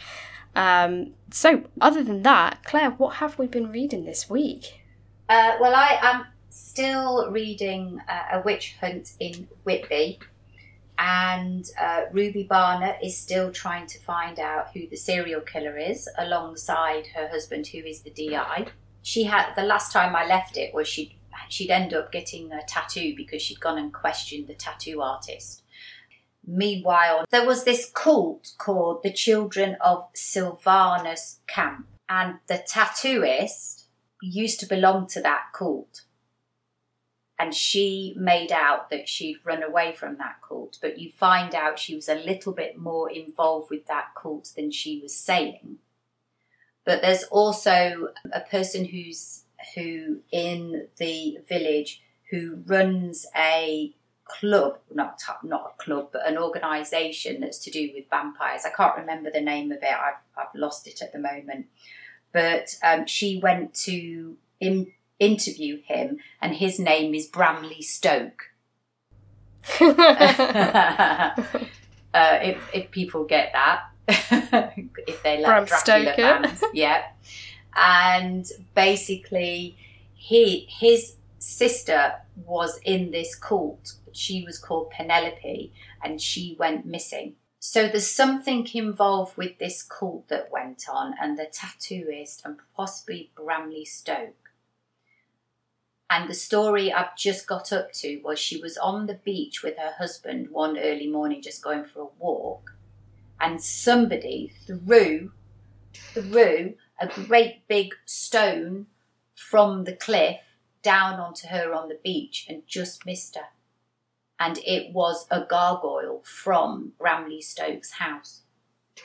Um, 0.54 1.12
so, 1.30 1.64
other 1.80 2.02
than 2.02 2.22
that, 2.22 2.64
Claire, 2.64 2.90
what 2.90 3.16
have 3.16 3.38
we 3.38 3.46
been 3.46 3.70
reading 3.70 4.04
this 4.04 4.28
week? 4.28 4.82
Uh, 5.28 5.56
well, 5.60 5.74
I 5.74 5.98
am 6.02 6.26
still 6.48 7.30
reading 7.30 8.00
uh, 8.08 8.38
A 8.38 8.42
Witch 8.42 8.76
Hunt 8.80 9.12
in 9.20 9.48
Whitby, 9.64 10.18
and 11.00 11.64
uh, 11.80 12.02
Ruby 12.12 12.46
Barner 12.48 12.94
is 13.02 13.16
still 13.16 13.50
trying 13.50 13.86
to 13.86 13.98
find 14.00 14.38
out 14.38 14.68
who 14.74 14.86
the 14.86 14.96
serial 14.96 15.40
killer 15.40 15.78
is, 15.78 16.06
alongside 16.18 17.06
her 17.16 17.26
husband, 17.26 17.66
who 17.68 17.78
is 17.78 18.02
the 18.02 18.10
DI. 18.10 18.66
She 19.02 19.24
had 19.24 19.54
the 19.54 19.62
last 19.62 19.92
time 19.92 20.14
I 20.14 20.26
left 20.26 20.58
it 20.58 20.74
was 20.74 20.86
she 20.86 21.16
she'd 21.48 21.70
end 21.70 21.94
up 21.94 22.12
getting 22.12 22.52
a 22.52 22.62
tattoo 22.66 23.14
because 23.16 23.40
she'd 23.40 23.60
gone 23.60 23.78
and 23.78 23.94
questioned 23.94 24.46
the 24.46 24.54
tattoo 24.54 25.00
artist. 25.00 25.62
Meanwhile, 26.46 27.24
there 27.30 27.46
was 27.46 27.64
this 27.64 27.90
cult 27.94 28.52
called 28.58 29.02
the 29.02 29.12
Children 29.12 29.78
of 29.80 30.06
Sylvanus 30.14 31.40
Camp, 31.46 31.86
and 32.10 32.40
the 32.46 32.62
tattooist 32.70 33.84
used 34.20 34.60
to 34.60 34.66
belong 34.66 35.06
to 35.08 35.22
that 35.22 35.44
cult. 35.54 36.02
And 37.40 37.54
she 37.54 38.14
made 38.18 38.52
out 38.52 38.90
that 38.90 39.08
she'd 39.08 39.38
run 39.44 39.62
away 39.62 39.94
from 39.94 40.18
that 40.18 40.42
cult, 40.46 40.76
but 40.82 40.98
you 40.98 41.10
find 41.10 41.54
out 41.54 41.78
she 41.78 41.94
was 41.94 42.06
a 42.06 42.14
little 42.14 42.52
bit 42.52 42.76
more 42.76 43.10
involved 43.10 43.70
with 43.70 43.86
that 43.86 44.08
cult 44.14 44.52
than 44.54 44.70
she 44.70 45.00
was 45.00 45.16
saying. 45.16 45.78
But 46.84 47.00
there's 47.00 47.24
also 47.24 48.08
a 48.30 48.40
person 48.40 48.84
who's 48.84 49.44
who 49.74 50.20
in 50.30 50.88
the 50.98 51.38
village 51.48 52.02
who 52.30 52.62
runs 52.66 53.26
a 53.34 53.94
club, 54.24 54.78
not 54.92 55.22
not 55.42 55.74
a 55.74 55.82
club, 55.82 56.10
but 56.12 56.28
an 56.28 56.36
organisation 56.36 57.40
that's 57.40 57.58
to 57.60 57.70
do 57.70 57.90
with 57.94 58.10
vampires. 58.10 58.66
I 58.66 58.70
can't 58.70 58.98
remember 58.98 59.30
the 59.30 59.40
name 59.40 59.72
of 59.72 59.78
it. 59.78 59.88
I've, 59.90 60.20
I've 60.36 60.54
lost 60.54 60.86
it 60.86 61.00
at 61.00 61.12
the 61.14 61.18
moment. 61.18 61.66
but 62.32 62.76
um, 62.82 63.06
she 63.06 63.38
went 63.42 63.72
to 63.86 64.36
in, 64.60 64.92
interview 65.20 65.80
him, 65.82 66.18
and 66.42 66.54
his 66.54 66.80
name 66.80 67.14
is 67.14 67.26
Bramley 67.26 67.82
Stoke. 67.82 68.46
uh, 69.80 71.34
if, 72.14 72.58
if 72.74 72.90
people 72.90 73.24
get 73.24 73.52
that, 73.52 73.84
if 74.08 75.22
they 75.22 75.36
like 75.40 75.46
Bram 75.46 75.64
Dracula 75.66 75.78
Stoker. 75.78 76.14
fans, 76.16 76.64
yeah. 76.72 77.04
And 77.76 78.46
basically, 78.74 79.76
he 80.14 80.66
his 80.68 81.14
sister 81.38 82.14
was 82.34 82.80
in 82.84 83.12
this 83.12 83.34
cult. 83.36 83.94
She 84.12 84.42
was 84.44 84.58
called 84.58 84.90
Penelope, 84.90 85.72
and 86.02 86.20
she 86.20 86.56
went 86.58 86.86
missing. 86.86 87.34
So 87.60 87.86
there's 87.86 88.10
something 88.10 88.66
involved 88.72 89.36
with 89.36 89.58
this 89.58 89.82
cult 89.82 90.28
that 90.28 90.50
went 90.50 90.84
on, 90.90 91.14
and 91.20 91.38
the 91.38 91.46
tattooist, 91.46 92.44
and 92.44 92.56
possibly 92.74 93.30
Bramley 93.36 93.84
Stoke. 93.84 94.49
And 96.10 96.28
the 96.28 96.34
story 96.34 96.92
I've 96.92 97.16
just 97.16 97.46
got 97.46 97.72
up 97.72 97.92
to 97.94 98.20
was 98.24 98.40
she 98.40 98.60
was 98.60 98.76
on 98.76 99.06
the 99.06 99.14
beach 99.14 99.62
with 99.62 99.78
her 99.78 99.92
husband 99.96 100.50
one 100.50 100.76
early 100.76 101.06
morning, 101.06 101.40
just 101.40 101.62
going 101.62 101.84
for 101.84 102.00
a 102.02 102.08
walk, 102.18 102.72
and 103.40 103.62
somebody 103.62 104.52
threw 104.66 105.30
threw 105.94 106.74
a 107.00 107.06
great 107.06 107.66
big 107.68 107.94
stone 108.06 108.86
from 109.36 109.84
the 109.84 109.94
cliff 109.94 110.40
down 110.82 111.20
onto 111.20 111.48
her 111.48 111.72
on 111.72 111.88
the 111.88 111.98
beach 112.02 112.46
and 112.48 112.66
just 112.66 113.06
missed 113.06 113.36
her. 113.36 113.48
And 114.38 114.58
it 114.66 114.92
was 114.92 115.26
a 115.30 115.44
gargoyle 115.44 116.22
from 116.24 116.92
Bramley 116.98 117.40
Stoke's 117.40 117.92
house. 117.92 118.42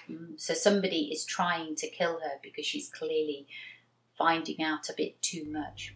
Mm, 0.09 0.39
So 0.39 0.53
somebody 0.53 1.11
is 1.11 1.25
trying 1.25 1.75
to 1.75 1.89
kill 1.89 2.19
her 2.21 2.39
because 2.41 2.65
she's 2.65 2.89
clearly 2.89 3.47
finding 4.17 4.61
out 4.61 4.89
a 4.89 4.93
bit 4.93 5.21
too 5.21 5.45
much. 5.45 5.93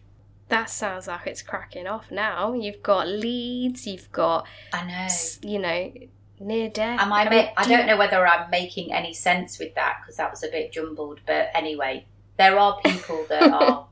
That 0.50 0.68
sounds 0.70 1.06
like 1.06 1.26
it's 1.26 1.42
cracking 1.42 1.86
off 1.86 2.10
now. 2.10 2.52
You've 2.52 2.82
got 2.82 3.08
leads, 3.08 3.86
you've 3.86 4.10
got, 4.12 4.46
I 4.72 4.84
know. 4.86 5.48
you 5.50 5.58
know, 5.58 5.92
near 6.38 6.68
death. 6.68 7.00
Am 7.00 7.12
I? 7.12 7.28
mean, 7.28 7.44
ma- 7.46 7.50
I 7.56 7.64
do 7.64 7.70
don't 7.70 7.86
know 7.86 7.96
whether 7.96 8.26
I'm 8.26 8.50
making 8.50 8.92
any 8.92 9.14
sense 9.14 9.58
with 9.58 9.74
that 9.74 9.98
because 10.02 10.16
that 10.16 10.30
was 10.30 10.42
a 10.44 10.48
bit 10.50 10.72
jumbled. 10.72 11.20
But 11.26 11.48
anyway, 11.54 12.06
there 12.36 12.58
are 12.58 12.78
people 12.84 13.24
that 13.28 13.50
are. 13.52 13.86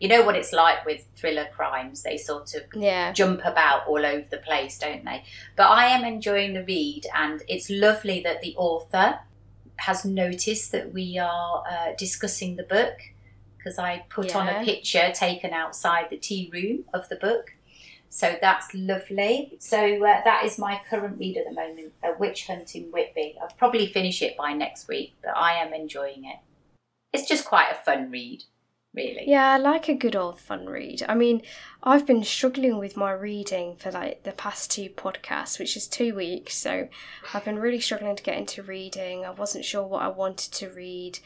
You 0.00 0.08
know 0.08 0.22
what 0.24 0.34
it's 0.34 0.52
like 0.54 0.86
with 0.86 1.04
thriller 1.14 1.46
crimes; 1.54 2.02
they 2.02 2.16
sort 2.16 2.54
of 2.54 2.62
Yeah. 2.74 3.12
jump 3.12 3.42
about 3.44 3.86
all 3.86 4.06
over 4.06 4.24
the 4.30 4.38
place, 4.38 4.78
don't 4.78 5.04
they? 5.04 5.24
But 5.56 5.64
I 5.68 5.86
am 5.88 6.04
enjoying 6.04 6.54
the 6.54 6.64
read, 6.64 7.02
and 7.14 7.42
it's 7.48 7.68
lovely 7.68 8.20
that 8.22 8.40
the 8.40 8.56
author 8.56 9.18
has 9.76 10.04
noticed 10.06 10.72
that 10.72 10.94
we 10.94 11.18
are 11.18 11.62
uh, 11.70 11.92
discussing 11.98 12.56
the 12.56 12.62
book 12.62 12.96
because 13.62 13.78
I 13.78 14.04
put 14.08 14.34
on 14.34 14.48
a 14.48 14.64
picture 14.64 15.10
taken 15.14 15.52
outside 15.52 16.06
the 16.10 16.16
tea 16.16 16.50
room 16.52 16.84
of 16.94 17.08
the 17.08 17.16
book. 17.16 17.52
So 18.08 18.36
that's 18.40 18.74
lovely. 18.74 19.56
So 19.60 19.78
uh, 20.04 20.22
that 20.24 20.44
is 20.44 20.58
my 20.58 20.80
current 20.90 21.18
read 21.18 21.36
at 21.36 21.44
the 21.44 21.52
moment, 21.54 21.92
A 22.02 22.12
Witch 22.18 22.46
Hunt 22.48 22.74
in 22.74 22.84
Whitby. 22.90 23.36
I'll 23.40 23.54
probably 23.56 23.86
finish 23.86 24.20
it 24.22 24.36
by 24.36 24.52
next 24.52 24.88
week, 24.88 25.14
but 25.22 25.36
I 25.36 25.52
am 25.54 25.72
enjoying 25.72 26.24
it. 26.24 26.36
It's 27.12 27.28
just 27.28 27.44
quite 27.44 27.68
a 27.70 27.74
fun 27.84 28.10
read, 28.10 28.42
really. 28.94 29.24
Yeah, 29.26 29.52
I 29.52 29.58
like 29.58 29.88
a 29.88 29.94
good 29.94 30.16
old 30.16 30.40
fun 30.40 30.66
read. 30.66 31.04
I 31.08 31.14
mean, 31.14 31.42
I've 31.84 32.04
been 32.04 32.24
struggling 32.24 32.78
with 32.78 32.96
my 32.96 33.12
reading 33.12 33.76
for 33.76 33.92
like 33.92 34.24
the 34.24 34.32
past 34.32 34.72
two 34.72 34.88
podcasts, 34.88 35.60
which 35.60 35.76
is 35.76 35.86
two 35.86 36.14
weeks. 36.16 36.56
So 36.56 36.88
I've 37.32 37.44
been 37.44 37.60
really 37.60 37.80
struggling 37.80 38.16
to 38.16 38.22
get 38.24 38.38
into 38.38 38.62
reading. 38.64 39.24
I 39.24 39.30
wasn't 39.30 39.64
sure 39.64 39.84
what 39.84 40.02
I 40.02 40.08
wanted 40.08 40.52
to 40.54 40.68
read. 40.70 41.20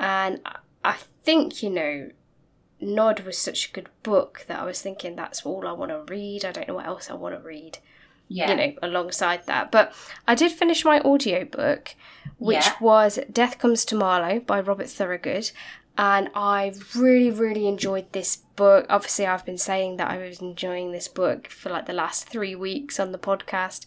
And 0.00 0.40
I- 0.44 0.58
I 0.84 0.96
think, 1.24 1.62
you 1.62 1.70
know, 1.70 2.10
Nod 2.80 3.20
was 3.20 3.38
such 3.38 3.68
a 3.68 3.72
good 3.72 3.88
book 4.02 4.44
that 4.48 4.58
I 4.58 4.64
was 4.64 4.82
thinking 4.82 5.14
that's 5.14 5.46
all 5.46 5.66
I 5.66 5.72
want 5.72 5.90
to 5.90 6.12
read. 6.12 6.44
I 6.44 6.52
don't 6.52 6.66
know 6.68 6.74
what 6.74 6.86
else 6.86 7.08
I 7.10 7.14
want 7.14 7.34
to 7.36 7.40
read, 7.46 7.78
Yeah. 8.28 8.50
you 8.50 8.56
know, 8.56 8.72
alongside 8.82 9.46
that. 9.46 9.70
But 9.70 9.92
I 10.26 10.34
did 10.34 10.50
finish 10.52 10.84
my 10.84 11.00
audiobook, 11.00 11.94
which 12.38 12.66
Yeah. 12.66 12.74
was 12.80 13.20
Death 13.30 13.58
Comes 13.58 13.84
to 13.86 13.94
Marlow 13.94 14.40
by 14.40 14.60
Robert 14.60 14.88
Thorogood. 14.90 15.52
And 15.96 16.30
I 16.34 16.72
really, 16.96 17.30
really 17.30 17.68
enjoyed 17.68 18.10
this 18.12 18.36
book. 18.56 18.86
Obviously, 18.88 19.26
I've 19.26 19.44
been 19.44 19.58
saying 19.58 19.98
that 19.98 20.10
I 20.10 20.16
was 20.18 20.40
enjoying 20.40 20.90
this 20.90 21.06
book 21.06 21.48
for 21.48 21.68
like 21.70 21.86
the 21.86 21.92
last 21.92 22.28
three 22.28 22.54
weeks 22.54 22.98
on 22.98 23.12
the 23.12 23.18
podcast. 23.18 23.84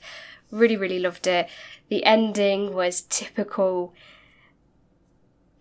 Really, 0.52 0.78
really 0.78 1.00
loved 1.00 1.26
it. 1.28 1.50
The 1.90 2.06
ending 2.06 2.74
was 2.76 3.02
typical 3.02 3.94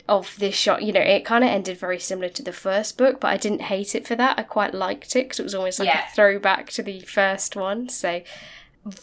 of 0.08 0.36
this 0.38 0.54
shot. 0.54 0.82
You 0.82 0.92
know, 0.92 1.00
it 1.00 1.24
kind 1.24 1.42
of 1.44 1.50
ended 1.50 1.78
very 1.78 1.98
similar 1.98 2.28
to 2.30 2.42
the 2.42 2.52
first 2.52 2.98
book, 2.98 3.20
but 3.20 3.28
I 3.28 3.36
didn't 3.36 3.62
hate 3.62 3.94
it 3.94 4.06
for 4.06 4.14
that. 4.16 4.38
I 4.38 4.42
quite 4.42 4.74
liked 4.74 5.16
it 5.16 5.24
because 5.24 5.40
it 5.40 5.44
was 5.44 5.54
almost 5.54 5.78
like 5.78 5.88
Yeah. 5.88 6.06
a 6.06 6.14
throwback 6.14 6.70
to 6.72 6.82
the 6.82 7.00
first 7.00 7.56
one. 7.56 7.88
So, 7.88 8.22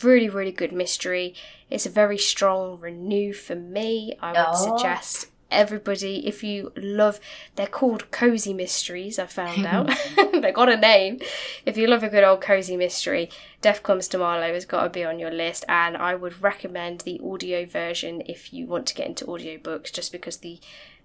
really, 0.04 0.30
really 0.30 0.52
good 0.52 0.72
mystery. 0.72 1.34
It's 1.70 1.86
a 1.86 1.90
very 1.90 2.18
strong 2.18 2.80
renew 2.80 3.34
for 3.34 3.56
me. 3.56 4.16
I 4.22 4.32
would 4.32 4.46
Oh. 4.50 4.78
suggest 4.78 5.28
everybody 5.52 6.28
if 6.28 6.44
you 6.44 6.72
love 6.76 7.20
they're 7.56 7.68
called 7.68 8.10
cozy 8.12 8.54
mysteries 8.54 9.20
i 9.20 9.26
found 9.26 9.66
out. 9.66 9.90
They 10.42 10.52
got 10.52 10.70
a 10.70 10.78
name. 10.78 11.20
If 11.68 11.78
you 11.78 11.86
love 11.86 12.02
a 12.02 12.10
good 12.10 12.24
old 12.24 12.42
cozy 12.42 12.76
mystery 12.76 13.30
death 13.62 13.84
comes 13.84 14.08
to 14.08 14.18
marlow 14.18 14.54
has 14.54 14.66
got 14.66 14.84
to 14.84 14.90
be 14.90 15.04
on 15.04 15.20
your 15.20 15.32
list 15.32 15.64
and 15.70 15.96
i 15.96 16.16
would 16.16 16.42
recommend 16.42 17.02
the 17.02 17.20
audio 17.24 17.66
version 17.66 18.24
if 18.26 18.52
you 18.52 18.66
want 18.66 18.88
to 18.88 18.96
get 18.96 19.08
into 19.08 19.26
audiobooks 19.26 19.94
just 19.94 20.12
because 20.12 20.38
the 20.38 20.60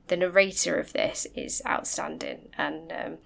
the 0.08 0.16
narrator 0.16 0.78
of 0.78 0.92
this 0.92 1.26
is 1.34 1.62
outstanding 1.66 2.48
and 2.56 2.92
um, 2.92 3.18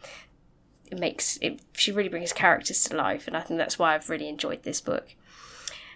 it 0.90 0.98
makes 0.98 1.38
it 1.40 1.60
she 1.72 1.92
really 1.92 2.08
brings 2.08 2.32
characters 2.32 2.82
to 2.84 2.96
life 2.96 3.26
and 3.26 3.36
i 3.36 3.40
think 3.40 3.58
that's 3.58 3.78
why 3.78 3.94
i've 3.94 4.10
really 4.10 4.28
enjoyed 4.28 4.62
this 4.62 4.80
book. 4.80 5.14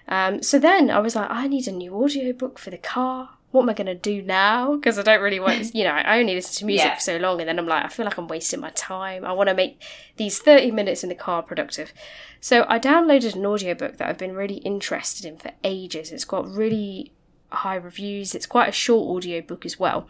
Um, 0.07 0.43
so 0.43 0.59
then 0.59 0.91
i 0.91 0.99
was 0.99 1.17
like 1.17 1.31
i 1.31 1.47
need 1.49 1.67
a 1.67 1.73
new 1.73 1.95
audiobook 1.95 2.59
for 2.59 2.71
the 2.71 2.79
car 2.79 3.31
what 3.55 3.63
am 3.63 3.69
i 3.71 3.73
going 3.73 3.87
to 3.87 3.95
do 3.95 4.21
now 4.21 4.75
because 4.75 4.99
i 4.99 5.03
don't 5.03 5.23
really 5.23 5.39
want 5.39 5.73
you 5.75 5.85
know 5.85 5.91
i 5.91 6.19
only 6.19 6.35
listen 6.35 6.55
to 6.59 6.65
music 6.67 6.87
Yeah. 6.87 6.95
for 6.97 7.01
so 7.01 7.17
long 7.19 7.39
and 7.41 7.49
then 7.49 7.59
i'm 7.59 7.67
like 7.67 7.85
i 7.85 7.89
feel 7.89 8.05
like 8.05 8.19
i'm 8.19 8.27
wasting 8.27 8.61
my 8.61 8.71
time 8.71 9.25
i 9.25 9.33
want 9.33 9.49
to 9.49 9.55
make 9.55 9.81
these 10.17 10.41
30 10.41 10.73
minutes 10.73 11.03
in 11.05 11.09
the 11.09 11.15
car 11.15 11.41
productive 11.43 11.93
so 12.41 12.67
i 12.69 12.79
downloaded 12.81 13.37
an 13.37 13.47
audiobook 13.47 13.97
that 13.99 14.09
i've 14.09 14.19
been 14.19 14.35
really 14.35 14.57
interested 14.57 15.25
in 15.25 15.37
for 15.37 15.53
ages 15.63 16.11
it's 16.11 16.25
got 16.25 16.49
really 16.49 17.13
high 17.51 17.77
reviews 17.77 18.35
it's 18.35 18.47
quite 18.47 18.69
a 18.69 18.73
short 18.73 19.07
audiobook 19.09 19.65
as 19.65 19.79
well 19.79 20.09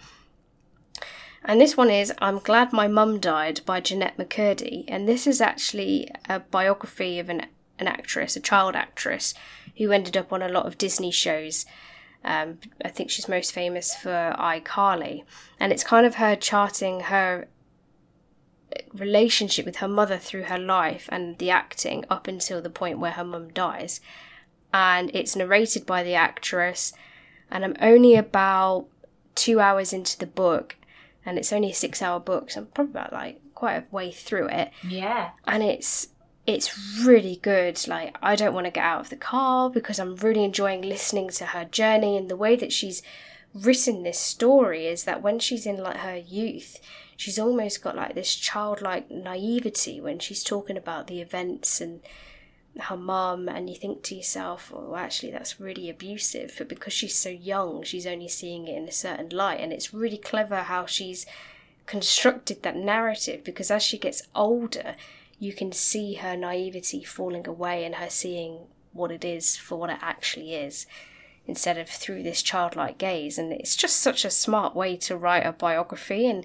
and 1.47 1.61
this 1.61 1.77
one 1.77 1.91
is 1.91 2.11
I'm 2.21 2.39
Glad 2.39 2.73
My 2.73 2.89
Mum 2.89 3.21
Died 3.21 3.61
by 3.67 3.79
Jeanette 3.79 4.17
McCurdy. 4.17 4.87
And 4.89 5.07
this 5.07 5.27
is 5.27 5.43
actually 5.43 6.11
a 6.27 6.41
biography 6.41 7.19
of 7.19 7.29
an, 7.29 7.45
an 7.79 7.87
actress, 7.87 8.35
a 8.35 8.41
child 8.41 8.75
actress, 8.75 9.35
who 9.77 9.93
ended 9.93 10.17
up 10.17 10.33
on 10.33 10.41
a 10.41 10.49
lot 10.49 10.65
of 10.65 10.79
Disney 10.79 11.11
shows. 11.11 11.67
Um, 12.25 12.59
I 12.85 12.89
think 12.89 13.11
she's 13.11 13.29
most 13.29 13.53
famous 13.53 13.95
for 13.95 14.35
iCarly. 14.39 15.25
And 15.61 15.73
it's 15.73 15.85
kind 15.85 16.07
of 16.07 16.15
her 16.17 16.35
charting 16.37 17.01
her 17.01 17.49
relationship 18.93 19.67
with 19.67 19.77
her 19.77 19.89
mother 19.89 20.17
through 20.19 20.45
her 20.45 20.59
life 20.59 21.09
and 21.13 21.39
the 21.39 21.51
acting 21.51 22.05
up 22.11 22.27
until 22.27 22.61
the 22.63 22.71
point 22.71 22.99
where 22.99 23.13
her 23.13 23.25
mum 23.25 23.49
dies. 23.53 24.01
And 24.73 25.11
it's 25.15 25.37
narrated 25.37 25.87
by 25.87 26.03
the 26.03 26.15
actress. 26.15 26.93
And 27.51 27.65
I'm 27.65 27.77
only 27.81 28.15
about 28.17 28.87
two 29.35 29.61
hours 29.61 29.93
into 29.93 30.19
the 30.19 30.27
book 30.27 30.77
and 31.27 31.39
it's 31.39 31.53
only 31.53 31.71
a 31.71 31.75
six 31.75 32.01
hour 32.01 32.21
book 32.21 32.53
so 32.53 32.61
i'm 32.61 32.67
probably 32.69 32.93
about 32.93 33.13
like 33.13 33.41
quite 33.53 33.75
a 33.75 33.85
way 33.91 34.13
through 34.13 34.47
it 34.47 34.71
Yeah. 34.87 35.31
and 35.45 35.61
it's 35.61 36.07
it's 36.47 37.05
really 37.05 37.37
good 37.37 37.87
like 37.89 38.17
i 38.23 38.37
don't 38.37 38.55
want 38.55 38.67
to 38.67 38.71
get 38.71 38.85
out 38.85 39.01
of 39.01 39.11
the 39.11 39.17
car 39.17 39.71
because 39.71 39.99
i'm 39.99 40.17
really 40.17 40.45
enjoying 40.45 40.83
listening 40.83 41.29
to 41.29 41.47
her 41.47 41.65
journey 41.65 42.17
and 42.17 42.29
the 42.29 42.37
way 42.37 42.55
that 42.55 42.73
she's 42.73 43.03
written 43.55 44.03
this 44.03 44.19
story 44.19 44.87
is 44.87 45.05
that 45.05 45.23
when 45.23 45.39
she's 45.39 45.65
in 45.65 45.79
like 45.79 45.99
her 45.99 46.17
youth 46.17 46.81
she's 47.17 47.39
almost 47.39 47.83
got 47.83 47.97
like 47.97 48.15
this 48.15 48.35
childlike 48.35 49.11
naivety 49.11 50.01
when 50.01 50.19
she's 50.19 50.43
talking 50.43 50.77
about 50.77 51.07
the 51.07 51.21
events 51.21 51.81
and 51.81 52.01
her 52.81 52.97
mum 52.97 53.49
and 53.49 53.71
you 53.71 53.77
think 53.77 54.03
to 54.03 54.17
yourself 54.17 54.73
oh 54.75 54.97
actually 54.97 55.31
that's 55.31 55.61
really 55.61 55.89
abusive 55.89 56.55
but 56.59 56.69
because 56.69 56.93
she's 56.93 57.17
so 57.17 57.29
young 57.29 57.83
she's 57.85 58.07
only 58.07 58.29
seeing 58.29 58.67
it 58.67 58.77
in 58.77 58.89
a 58.89 58.93
certain 58.93 59.29
light. 59.31 59.61
And 59.61 59.73
it's 59.73 59.95
really 59.95 60.19
clever 60.19 60.57
how 60.57 60.87
she's 60.87 61.27
constructed 61.87 62.63
that 62.63 62.77
narrative 62.77 63.45
because 63.45 63.71
as 63.71 63.83
she 63.83 63.99
gets 63.99 64.23
older 64.35 64.97
you 65.39 65.53
can 65.53 65.73
see 65.73 66.15
her 66.15 66.37
naivety 66.37 67.05
falling 67.05 67.47
away 67.47 67.85
and 67.85 67.97
her 67.97 68.11
seeing 68.11 68.67
what 68.93 69.11
it 69.11 69.25
is 69.25 69.57
for 69.57 69.77
what 69.77 69.91
it 69.91 69.99
actually 70.01 70.55
is 70.55 70.87
instead 71.47 71.77
of 71.77 71.89
through 71.89 72.23
this 72.23 72.43
childlike 72.43 72.99
gaze. 72.99 73.39
And 73.39 73.53
it's 73.53 73.77
just 73.77 73.97
such 73.97 74.25
a 74.25 74.31
smart 74.31 74.75
way 74.75 74.97
to 74.99 75.17
write 75.17 75.47
a 75.47 75.53
biography 75.53 76.27
and 76.29 76.45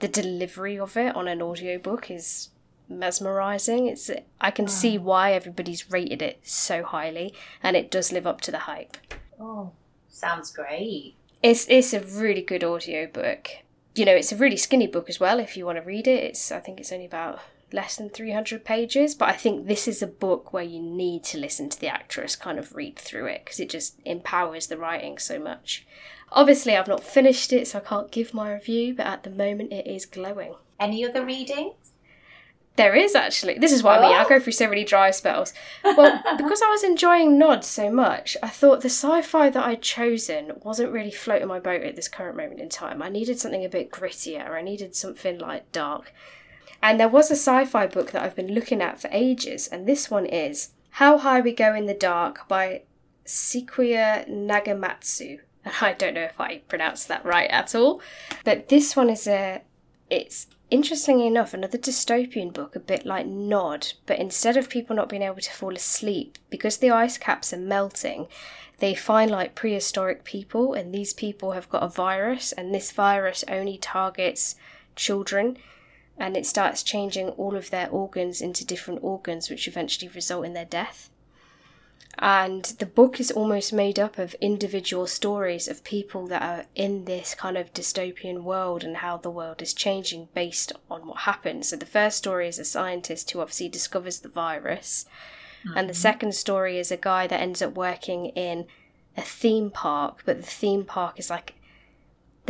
the 0.00 0.08
delivery 0.08 0.78
of 0.78 0.96
it 0.96 1.14
on 1.14 1.28
an 1.28 1.42
audiobook 1.42 2.10
is 2.10 2.48
mesmerizing. 2.88 3.86
It's 3.86 4.10
i 4.40 4.50
can 4.50 4.64
ah. 4.64 4.68
see 4.68 4.98
why 4.98 5.32
everybody's 5.32 5.90
rated 5.90 6.22
it 6.22 6.40
so 6.42 6.82
highly 6.82 7.34
and 7.62 7.76
it 7.76 7.90
does 7.90 8.12
live 8.12 8.26
up 8.26 8.40
to 8.42 8.50
the 8.50 8.60
hype. 8.60 8.96
Oh, 9.38 9.72
sounds 10.08 10.50
great. 10.50 11.14
it's 11.42 11.66
it's 11.68 11.92
a 11.92 12.00
really 12.00 12.42
good 12.42 12.64
audiobook. 12.64 13.48
You 13.94 14.04
know, 14.04 14.14
it's 14.14 14.32
a 14.32 14.36
really 14.36 14.56
skinny 14.56 14.86
book 14.86 15.08
as 15.08 15.20
well 15.20 15.38
if 15.38 15.56
you 15.56 15.66
want 15.66 15.78
to 15.78 15.84
read 15.84 16.08
it. 16.08 16.24
It's 16.24 16.50
I 16.50 16.60
think 16.60 16.80
it's 16.80 16.92
only 16.92 17.06
about 17.06 17.40
less 17.72 17.96
than 17.96 18.10
300 18.10 18.64
pages, 18.64 19.14
but 19.14 19.28
I 19.28 19.32
think 19.32 19.66
this 19.66 19.86
is 19.88 20.02
a 20.02 20.06
book 20.06 20.52
where 20.52 20.62
you 20.64 20.80
need 20.80 21.24
to 21.24 21.38
listen 21.38 21.68
to 21.70 21.80
the 21.80 21.88
actress 21.88 22.36
kind 22.36 22.58
of 22.58 22.74
read 22.74 22.98
through 22.98 23.26
it 23.26 23.44
because 23.44 23.60
it 23.60 23.70
just 23.70 23.96
empowers 24.04 24.66
the 24.66 24.76
writing 24.78 25.18
so 25.18 25.38
much. 25.38 25.86
Obviously, 26.32 26.76
I've 26.76 26.88
not 26.88 27.02
finished 27.02 27.52
it, 27.52 27.66
so 27.68 27.78
I 27.78 27.82
can't 27.82 28.10
give 28.12 28.32
my 28.34 28.52
review, 28.52 28.94
but 28.94 29.06
at 29.06 29.22
the 29.24 29.30
moment 29.30 29.72
it 29.72 29.86
is 29.86 30.06
glowing. 30.06 30.54
Any 30.78 31.04
other 31.04 31.24
readings? 31.24 31.74
There 32.76 32.94
is 32.94 33.14
actually. 33.14 33.58
This 33.58 33.72
is 33.72 33.82
what 33.82 33.98
I 33.98 34.02
mean. 34.02 34.16
I 34.16 34.24
Oh. 34.24 34.28
go 34.28 34.38
through 34.40 34.52
so 34.54 34.68
many 34.68 34.84
dry 34.84 35.10
spells. 35.10 35.52
Well, 35.84 36.22
because 36.38 36.62
I 36.62 36.68
was 36.70 36.82
enjoying 36.84 37.36
Nod 37.36 37.64
so 37.64 37.90
much, 37.90 38.36
I 38.42 38.48
thought 38.48 38.80
the 38.80 38.88
sci-fi 38.88 39.50
that 39.50 39.66
I'd 39.66 39.82
chosen 39.82 40.52
wasn't 40.62 40.92
really 40.92 41.10
floating 41.10 41.48
my 41.48 41.58
boat 41.60 41.82
at 41.82 41.96
this 41.96 42.08
current 42.08 42.36
moment 42.36 42.60
in 42.60 42.68
time. 42.70 43.02
I 43.02 43.08
needed 43.10 43.38
something 43.38 43.64
a 43.64 43.68
bit 43.68 43.90
grittier. 43.90 44.48
I 44.50 44.62
needed 44.62 44.94
something 44.94 45.38
like 45.38 45.70
dark. 45.72 46.14
And 46.82 46.98
there 46.98 47.08
was 47.08 47.30
a 47.30 47.34
sci-fi 47.34 47.86
book 47.86 48.12
that 48.12 48.22
I've 48.22 48.36
been 48.36 48.54
looking 48.54 48.80
at 48.80 49.00
for 49.00 49.08
ages, 49.12 49.68
and 49.68 49.86
this 49.86 50.10
one 50.10 50.26
is 50.26 50.70
How 50.90 51.18
High 51.18 51.40
We 51.40 51.52
Go 51.52 51.74
in 51.74 51.86
the 51.86 51.94
Dark 51.94 52.48
by 52.48 52.82
Sequoia 53.24 54.24
Nagamatsu. 54.28 55.40
And 55.64 55.74
I 55.82 55.92
don't 55.92 56.14
know 56.14 56.22
if 56.22 56.40
I 56.40 56.62
pronounced 56.68 57.08
that 57.08 57.24
right 57.24 57.50
at 57.50 57.74
all, 57.74 58.00
but 58.44 58.68
this 58.70 58.96
one 58.96 59.10
is 59.10 59.26
a 59.26 59.62
it's 60.08 60.46
interestingly 60.70 61.26
enough 61.26 61.52
another 61.52 61.78
dystopian 61.78 62.52
book 62.52 62.76
a 62.76 62.80
bit 62.80 63.04
like 63.04 63.26
nod 63.26 63.88
but 64.06 64.18
instead 64.18 64.56
of 64.56 64.68
people 64.68 64.94
not 64.94 65.08
being 65.08 65.22
able 65.22 65.36
to 65.36 65.52
fall 65.52 65.74
asleep 65.74 66.38
because 66.48 66.78
the 66.78 66.90
ice 66.90 67.18
caps 67.18 67.52
are 67.52 67.58
melting 67.58 68.26
they 68.78 68.94
find 68.94 69.30
like 69.30 69.54
prehistoric 69.54 70.24
people 70.24 70.72
and 70.72 70.94
these 70.94 71.12
people 71.12 71.52
have 71.52 71.68
got 71.68 71.82
a 71.82 71.88
virus 71.88 72.52
and 72.52 72.72
this 72.72 72.92
virus 72.92 73.44
only 73.48 73.76
targets 73.78 74.54
children 74.94 75.56
and 76.18 76.36
it 76.36 76.46
starts 76.46 76.82
changing 76.82 77.28
all 77.30 77.56
of 77.56 77.70
their 77.70 77.88
organs 77.88 78.40
into 78.40 78.64
different 78.64 79.02
organs 79.02 79.48
which 79.48 79.66
eventually 79.66 80.08
result 80.08 80.44
in 80.44 80.52
their 80.52 80.64
death 80.64 81.10
and 82.18 82.64
the 82.78 82.86
book 82.86 83.20
is 83.20 83.30
almost 83.30 83.72
made 83.72 83.98
up 83.98 84.18
of 84.18 84.34
individual 84.34 85.06
stories 85.06 85.68
of 85.68 85.84
people 85.84 86.26
that 86.26 86.42
are 86.42 86.66
in 86.74 87.04
this 87.04 87.34
kind 87.34 87.56
of 87.56 87.72
dystopian 87.72 88.42
world 88.42 88.84
and 88.84 88.98
how 88.98 89.16
the 89.16 89.30
world 89.30 89.62
is 89.62 89.72
changing 89.72 90.28
based 90.34 90.72
on 90.90 91.06
what 91.06 91.20
happens. 91.20 91.68
So 91.68 91.76
the 91.76 91.86
first 91.86 92.18
story 92.18 92.48
is 92.48 92.58
a 92.58 92.64
scientist 92.64 93.30
who 93.30 93.40
obviously 93.40 93.68
discovers 93.68 94.20
the 94.20 94.28
virus, 94.28 95.06
and 95.64 95.88
the 95.88 95.92
mm-hmm. 95.92 96.00
second 96.00 96.34
story 96.34 96.78
is 96.78 96.90
a 96.90 96.96
guy 96.96 97.26
that 97.26 97.40
ends 97.40 97.62
up 97.62 97.74
working 97.74 98.26
in 98.26 98.66
a 99.16 99.22
theme 99.22 99.70
park, 99.70 100.22
but 100.24 100.38
the 100.38 100.42
theme 100.42 100.84
park 100.84 101.18
is 101.18 101.30
like 101.30 101.54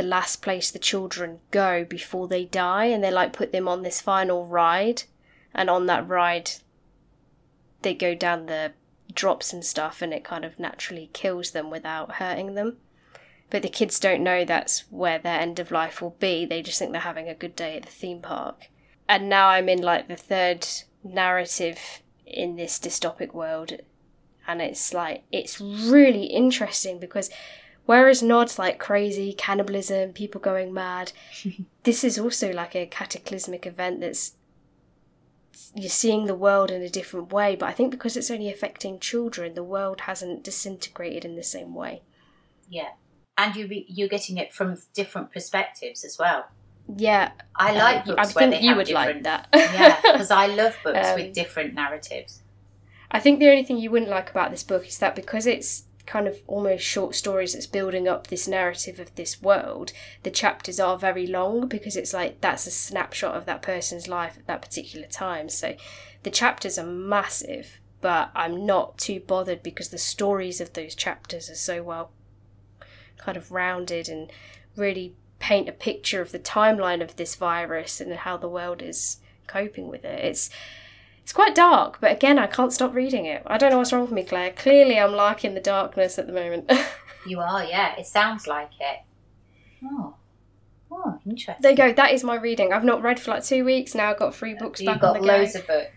the 0.00 0.06
last 0.06 0.40
place 0.40 0.70
the 0.70 0.78
children 0.78 1.40
go 1.50 1.84
before 1.84 2.26
they 2.26 2.46
die, 2.46 2.86
and 2.86 3.04
they 3.04 3.10
like 3.10 3.34
put 3.34 3.52
them 3.52 3.68
on 3.68 3.82
this 3.82 4.00
final 4.00 4.46
ride, 4.46 5.02
and 5.52 5.68
on 5.68 5.84
that 5.86 6.08
ride, 6.08 6.52
they 7.82 7.92
go 7.92 8.14
down 8.14 8.46
the 8.46 8.72
drops 9.12 9.52
and 9.52 9.62
stuff 9.62 10.00
and 10.00 10.14
it 10.14 10.24
kind 10.24 10.44
of 10.44 10.58
naturally 10.58 11.10
kills 11.12 11.50
them 11.50 11.68
without 11.68 12.12
hurting 12.12 12.54
them. 12.54 12.78
But 13.50 13.60
the 13.60 13.68
kids 13.68 13.98
don't 13.98 14.22
know 14.22 14.44
that's 14.44 14.84
where 14.90 15.18
their 15.18 15.38
end 15.38 15.58
of 15.58 15.70
life 15.70 16.00
will 16.00 16.16
be. 16.18 16.46
They 16.46 16.62
just 16.62 16.78
think 16.78 16.92
they're 16.92 17.00
having 17.02 17.28
a 17.28 17.34
good 17.34 17.54
day 17.54 17.76
at 17.76 17.82
the 17.82 17.90
theme 17.90 18.20
park. 18.20 18.68
And 19.06 19.28
now 19.28 19.48
I'm 19.48 19.68
in 19.68 19.82
like 19.82 20.08
the 20.08 20.16
third 20.16 20.66
narrative 21.04 22.00
in 22.24 22.56
this 22.56 22.78
dystopic 22.78 23.34
world. 23.34 23.72
And 24.46 24.62
it's 24.62 24.94
like, 24.94 25.24
it's 25.30 25.60
really 25.60 26.26
interesting 26.26 26.98
because 27.00 27.28
whereas 27.90 28.22
Nod's 28.22 28.56
like 28.56 28.78
crazy, 28.78 29.32
cannibalism, 29.32 30.12
people 30.12 30.40
going 30.40 30.72
mad, 30.72 31.10
this 31.82 32.04
is 32.04 32.20
also 32.20 32.52
like 32.52 32.76
a 32.76 32.86
cataclysmic 32.86 33.66
event 33.66 34.00
that's 34.00 34.34
you're 35.74 35.88
seeing 35.90 36.26
the 36.26 36.36
world 36.46 36.70
in 36.70 36.82
a 36.82 36.88
different 36.88 37.32
way, 37.32 37.56
but 37.56 37.68
I 37.68 37.72
think 37.72 37.90
because 37.90 38.16
it's 38.16 38.30
only 38.30 38.48
affecting 38.48 39.00
children, 39.00 39.54
the 39.54 39.64
world 39.64 40.02
hasn't 40.02 40.44
disintegrated 40.44 41.24
in 41.24 41.34
the 41.34 41.42
same 41.42 41.74
way. 41.74 42.02
Yeah. 42.68 42.90
And 43.36 43.56
you 43.56 43.66
re- 43.66 43.86
you're 43.88 44.08
getting 44.16 44.36
it 44.38 44.52
from 44.52 44.78
different 44.94 45.32
perspectives 45.32 46.04
as 46.04 46.16
well. 46.16 46.44
Yeah, 46.96 47.32
I 47.56 47.72
like 47.72 48.02
uh, 48.02 48.14
books 48.14 48.20
I 48.20 48.26
think 48.26 48.50
they 48.52 48.60
you 48.60 48.68
have 48.68 48.76
would 48.76 48.90
like 48.90 49.22
that. 49.24 49.48
yeah, 49.52 50.00
because 50.00 50.30
I 50.30 50.46
love 50.46 50.76
books 50.84 51.08
Um, 51.08 51.14
with 51.16 51.34
different 51.34 51.74
narratives. 51.74 52.42
I 53.10 53.18
think 53.18 53.40
the 53.40 53.48
only 53.50 53.64
thing 53.64 53.78
you 53.78 53.90
wouldn't 53.90 54.10
like 54.10 54.30
about 54.30 54.52
this 54.52 54.62
book 54.62 54.86
is 54.86 54.98
that 54.98 55.16
because 55.16 55.44
it's 55.46 55.84
kind 56.10 56.26
of 56.26 56.42
almost 56.48 56.82
short 56.82 57.14
stories 57.14 57.52
that's 57.52 57.68
building 57.68 58.08
up 58.08 58.26
this 58.26 58.48
narrative 58.48 58.98
of 58.98 59.14
this 59.14 59.40
world, 59.40 59.92
the 60.24 60.30
chapters 60.30 60.80
are 60.80 60.98
very 60.98 61.24
long 61.24 61.68
because 61.68 61.94
it's 61.94 62.12
like 62.12 62.40
that's 62.40 62.66
a 62.66 62.70
snapshot 62.72 63.36
of 63.36 63.46
that 63.46 63.62
person's 63.62 64.08
life 64.08 64.36
at 64.36 64.44
that 64.48 64.60
particular 64.60 65.06
time. 65.06 65.48
So 65.48 65.76
the 66.24 66.30
chapters 66.30 66.80
are 66.80 66.86
massive, 66.86 67.78
but 68.00 68.32
I'm 68.34 68.66
not 68.66 68.98
too 68.98 69.20
bothered 69.20 69.62
because 69.62 69.90
the 69.90 69.98
stories 69.98 70.60
of 70.60 70.72
those 70.72 70.96
chapters 70.96 71.48
are 71.48 71.54
so 71.54 71.80
well 71.80 72.10
kind 73.16 73.38
of 73.38 73.52
rounded 73.52 74.08
and 74.08 74.32
really 74.74 75.14
paint 75.38 75.68
a 75.68 75.72
picture 75.72 76.20
of 76.20 76.32
the 76.32 76.40
timeline 76.40 77.00
of 77.00 77.14
this 77.14 77.36
virus 77.36 78.00
and 78.00 78.12
how 78.12 78.36
the 78.36 78.48
world 78.48 78.82
is 78.82 79.18
coping 79.46 79.86
with 79.86 80.04
it. 80.04 80.24
It's 80.24 80.50
it's 81.30 81.36
quite 81.36 81.54
dark, 81.54 81.98
but 82.00 82.10
again, 82.10 82.40
I 82.40 82.48
can't 82.48 82.72
stop 82.72 82.92
reading 82.92 83.24
it. 83.24 83.44
I 83.46 83.56
don't 83.56 83.70
know 83.70 83.78
what's 83.78 83.92
wrong 83.92 84.02
with 84.02 84.10
me, 84.10 84.24
Claire. 84.24 84.50
Clearly, 84.50 84.98
I'm 84.98 85.12
liking 85.12 85.54
the 85.54 85.60
darkness 85.60 86.18
at 86.18 86.26
the 86.26 86.32
moment. 86.32 86.70
You 87.26 87.38
are, 87.38 87.62
yeah. 87.62 87.96
It 87.98 88.06
sounds 88.06 88.46
like 88.46 88.70
it. 88.80 89.00
Oh, 89.84 90.14
oh, 90.90 91.18
interesting. 91.26 91.56
there 91.60 91.72
you 91.72 91.76
go. 91.76 91.92
That 91.92 92.12
is 92.12 92.24
my 92.24 92.34
reading. 92.34 92.72
I've 92.72 92.82
not 92.82 93.02
read 93.02 93.20
for 93.20 93.32
like 93.32 93.44
two 93.44 93.62
weeks 93.62 93.94
now. 93.94 94.10
I've 94.10 94.18
got 94.18 94.34
three 94.34 94.54
books 94.54 94.80
You've 94.80 94.86
back 94.86 95.02
got 95.02 95.16
on 95.16 95.20
the 95.20 95.28
go. 95.28 95.36
loads 95.36 95.54
of 95.54 95.66
books. 95.66 95.90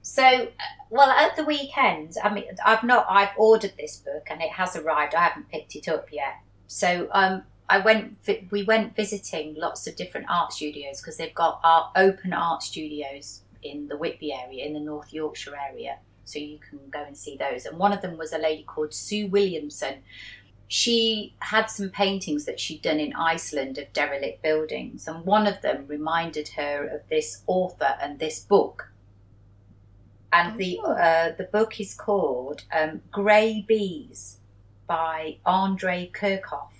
So, 0.00 0.24
uh, 0.24 0.48
well, 0.88 1.10
at 1.10 1.36
the 1.36 1.44
weekend, 1.44 2.14
I 2.24 2.32
mean, 2.32 2.44
I've 2.64 2.82
not, 2.84 3.04
I've 3.10 3.36
ordered 3.36 3.74
this 3.78 3.98
book 3.98 4.28
and 4.30 4.40
it 4.40 4.48
has 4.52 4.76
arrived. 4.76 5.14
I 5.14 5.24
haven't 5.24 5.50
picked 5.50 5.76
it 5.76 5.88
up 5.88 6.08
yet. 6.10 6.36
So, 6.68 7.08
um, 7.12 7.42
I 7.68 7.78
went, 7.80 8.16
we 8.50 8.62
went 8.62 8.96
visiting 8.96 9.56
lots 9.58 9.86
of 9.86 9.94
different 9.94 10.26
art 10.30 10.54
studios 10.54 11.02
because 11.02 11.18
they've 11.18 11.34
got 11.34 11.60
art, 11.62 11.90
open 11.96 12.32
art 12.32 12.62
studios 12.62 13.42
in 13.70 13.88
the 13.88 13.96
Whitby 13.96 14.32
area, 14.32 14.64
in 14.64 14.72
the 14.72 14.80
North 14.80 15.12
Yorkshire 15.12 15.56
area. 15.56 15.98
So 16.24 16.38
you 16.38 16.58
can 16.58 16.80
go 16.90 17.04
and 17.04 17.16
see 17.16 17.36
those. 17.36 17.66
And 17.66 17.78
one 17.78 17.92
of 17.92 18.02
them 18.02 18.18
was 18.18 18.32
a 18.32 18.38
lady 18.38 18.64
called 18.64 18.92
Sue 18.92 19.28
Williamson. 19.28 19.96
She 20.68 21.34
had 21.38 21.66
some 21.66 21.90
paintings 21.90 22.44
that 22.46 22.58
she'd 22.58 22.82
done 22.82 22.98
in 22.98 23.12
Iceland 23.12 23.78
of 23.78 23.92
derelict 23.92 24.42
buildings, 24.42 25.06
and 25.06 25.24
one 25.24 25.46
of 25.46 25.62
them 25.62 25.86
reminded 25.86 26.48
her 26.56 26.84
of 26.88 27.08
this 27.08 27.42
author 27.46 27.96
and 28.00 28.18
this 28.18 28.40
book. 28.40 28.90
And 30.32 30.58
the 30.58 30.80
Oh. 30.82 30.92
uh, 30.92 31.36
the 31.36 31.44
book 31.44 31.78
is 31.80 31.94
called 31.94 32.64
um, 32.72 33.02
Grey 33.12 33.64
Bees 33.66 34.38
by 34.88 35.38
Andrey 35.46 36.10
Kurkov. 36.12 36.75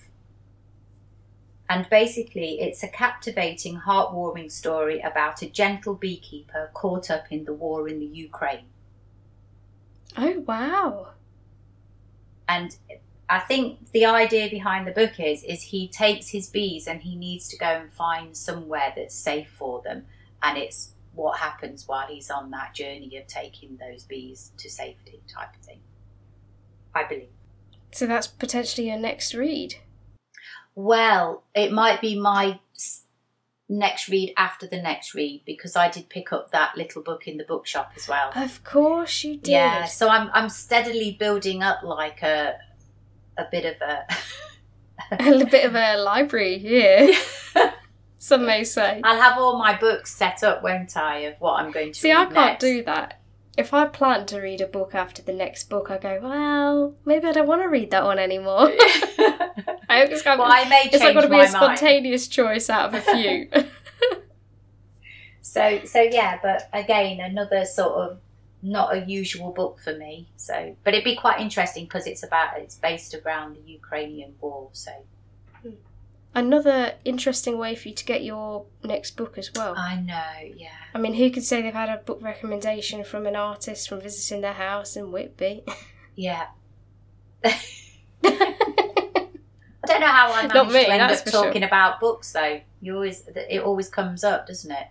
And 1.68 1.88
basically, 1.90 2.60
it's 2.60 2.82
a 2.82 2.88
captivating, 2.88 3.80
heartwarming 3.80 4.52
story 4.52 5.00
about 5.00 5.42
a 5.42 5.50
gentle 5.50 5.94
beekeeper 5.94 6.70
caught 6.74 7.10
up 7.10 7.26
in 7.30 7.44
the 7.44 7.52
war 7.52 7.88
in 7.88 7.98
the 7.98 8.06
Ukraine. 8.06 8.66
Oh 10.16 10.40
wow! 10.46 11.08
And 12.48 12.76
I 13.28 13.40
think 13.40 13.90
the 13.90 14.06
idea 14.06 14.48
behind 14.48 14.86
the 14.86 14.92
book 14.92 15.18
is 15.18 15.42
is 15.42 15.62
he 15.62 15.88
takes 15.88 16.28
his 16.28 16.48
bees 16.48 16.86
and 16.86 17.02
he 17.02 17.16
needs 17.16 17.48
to 17.48 17.56
go 17.56 17.66
and 17.66 17.92
find 17.92 18.36
somewhere 18.36 18.92
that's 18.94 19.14
safe 19.14 19.50
for 19.50 19.82
them, 19.82 20.06
and 20.42 20.56
it's 20.56 20.92
what 21.14 21.40
happens 21.40 21.88
while 21.88 22.06
he's 22.06 22.30
on 22.30 22.50
that 22.52 22.74
journey 22.74 23.16
of 23.16 23.26
taking 23.26 23.78
those 23.78 24.04
bees 24.04 24.52
to 24.58 24.70
safety, 24.70 25.20
type 25.26 25.54
of 25.56 25.62
thing. 25.62 25.80
I 26.94 27.02
believe. 27.04 27.28
So 27.90 28.06
that's 28.06 28.26
potentially 28.28 28.88
your 28.88 28.98
next 28.98 29.34
read. 29.34 29.76
Well, 30.76 31.42
it 31.54 31.72
might 31.72 32.00
be 32.00 32.20
my 32.20 32.60
next 33.68 34.08
read 34.08 34.32
after 34.36 34.66
the 34.66 34.80
next 34.80 35.14
read 35.14 35.42
because 35.44 35.74
I 35.74 35.90
did 35.90 36.08
pick 36.08 36.32
up 36.32 36.52
that 36.52 36.76
little 36.76 37.02
book 37.02 37.26
in 37.26 37.38
the 37.38 37.44
bookshop 37.44 37.92
as 37.96 38.06
well. 38.06 38.30
Of 38.36 38.62
course 38.62 39.24
you 39.24 39.38
did. 39.38 39.50
Yeah, 39.52 39.86
so 39.86 40.08
I'm 40.08 40.30
I'm 40.32 40.48
steadily 40.50 41.16
building 41.18 41.62
up 41.62 41.82
like 41.82 42.22
a 42.22 42.58
a 43.38 43.46
bit 43.50 43.64
of 43.64 43.76
a 43.80 44.06
a 45.42 45.46
bit 45.46 45.64
of 45.64 45.74
a 45.74 45.96
library 45.96 46.58
here. 46.58 47.12
Some 48.18 48.44
may 48.44 48.64
say. 48.64 49.00
I'll 49.02 49.20
have 49.20 49.38
all 49.38 49.58
my 49.58 49.76
books 49.78 50.14
set 50.14 50.42
up, 50.42 50.62
won't 50.62 50.96
I, 50.96 51.18
of 51.20 51.36
what 51.38 51.54
I'm 51.60 51.70
going 51.70 51.92
to 51.92 51.98
See, 51.98 52.10
I 52.12 52.24
can't 52.24 52.34
next. 52.34 52.60
do 52.60 52.82
that. 52.84 53.20
If 53.56 53.72
I 53.72 53.86
plan 53.86 54.26
to 54.26 54.40
read 54.40 54.60
a 54.60 54.66
book 54.66 54.94
after 54.94 55.22
the 55.22 55.32
next 55.32 55.70
book, 55.70 55.90
I 55.90 55.98
go, 55.98 56.18
well, 56.22 56.94
maybe 57.04 57.28
I 57.28 57.32
don't 57.32 57.46
want 57.46 57.62
to 57.62 57.68
read 57.68 57.92
that 57.92 58.04
one 58.04 58.18
anymore. 58.18 58.72
I 60.02 60.06
just 60.06 60.24
well, 60.24 60.42
I 60.42 60.64
may 60.68 60.82
change 60.82 60.94
it's 60.94 61.04
like 61.04 61.14
got 61.14 61.20
to 61.22 61.28
be 61.28 61.34
a 61.34 61.38
mind. 61.38 61.50
spontaneous 61.50 62.28
choice 62.28 62.70
out 62.70 62.94
of 62.94 62.94
a 62.94 63.00
few. 63.00 63.48
So 65.56 65.80
so 65.86 66.02
yeah, 66.02 66.38
but 66.42 66.68
again, 66.74 67.18
another 67.18 67.64
sort 67.64 67.92
of 67.92 68.18
not 68.62 68.94
a 68.94 69.04
usual 69.06 69.52
book 69.52 69.78
for 69.78 69.96
me. 69.96 70.28
So, 70.36 70.76
but 70.84 70.92
it'd 70.92 71.04
be 71.04 71.16
quite 71.16 71.40
interesting 71.40 71.84
because 71.84 72.06
it's 72.06 72.22
about 72.22 72.58
it's 72.58 72.74
based 72.74 73.14
around 73.14 73.56
the 73.56 73.62
Ukrainian 73.70 74.34
war. 74.40 74.68
So 74.72 74.90
hmm. 75.62 75.70
another 76.34 76.96
interesting 77.06 77.56
way 77.56 77.74
for 77.74 77.88
you 77.88 77.94
to 77.94 78.04
get 78.04 78.22
your 78.22 78.66
next 78.84 79.12
book 79.12 79.38
as 79.38 79.50
well. 79.54 79.74
I 79.78 80.00
know, 80.00 80.52
yeah. 80.54 80.68
I 80.94 80.98
mean, 80.98 81.14
who 81.14 81.30
could 81.30 81.44
say 81.44 81.62
they've 81.62 81.72
had 81.72 81.88
a 81.88 82.02
book 82.02 82.18
recommendation 82.20 83.02
from 83.02 83.24
an 83.24 83.36
artist 83.36 83.88
from 83.88 84.00
visiting 84.02 84.42
their 84.42 84.52
house 84.52 84.94
in 84.94 85.10
Whitby? 85.10 85.64
Yeah. 86.16 86.48
I 89.88 89.92
don't 89.92 90.00
know 90.00 90.06
how 90.08 90.32
I 90.32 90.36
managed 90.42 90.54
Not 90.54 90.66
me, 90.72 90.84
to 90.84 90.90
end 90.92 91.02
up 91.02 91.18
for 91.18 91.30
sure. 91.30 91.44
talking 91.44 91.62
about 91.62 92.00
books 92.00 92.32
though. 92.32 92.60
You 92.80 92.94
always 92.94 93.26
it 93.28 93.60
always 93.62 93.88
comes 93.88 94.24
up, 94.24 94.46
doesn't 94.46 94.70
it? 94.70 94.86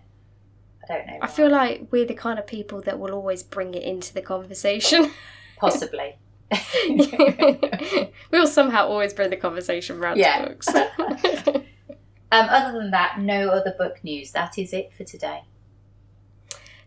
I 0.88 0.92
don't 0.94 1.06
know. 1.06 1.18
I 1.22 1.26
feel 1.26 1.50
like 1.50 1.88
we're 1.90 2.04
the 2.06 2.14
kind 2.14 2.38
of 2.38 2.46
people 2.46 2.80
that 2.82 2.98
will 2.98 3.12
always 3.12 3.42
bring 3.42 3.74
it 3.74 3.82
into 3.82 4.14
the 4.14 4.22
conversation. 4.22 5.10
possibly. 5.58 6.16
we 6.88 8.08
will 8.30 8.46
somehow 8.46 8.86
always 8.86 9.12
bring 9.12 9.30
the 9.30 9.36
conversation 9.36 9.98
around 9.98 10.18
Yeah. 10.18 10.44
to 10.44 10.48
books. 10.50 10.68
Um, 12.32 12.48
other 12.50 12.76
than 12.76 12.90
that, 12.90 13.20
no 13.20 13.50
other 13.50 13.72
book 13.78 14.02
news. 14.02 14.32
That 14.32 14.58
is 14.58 14.72
it 14.72 14.92
for 14.92 15.04
today. 15.04 15.42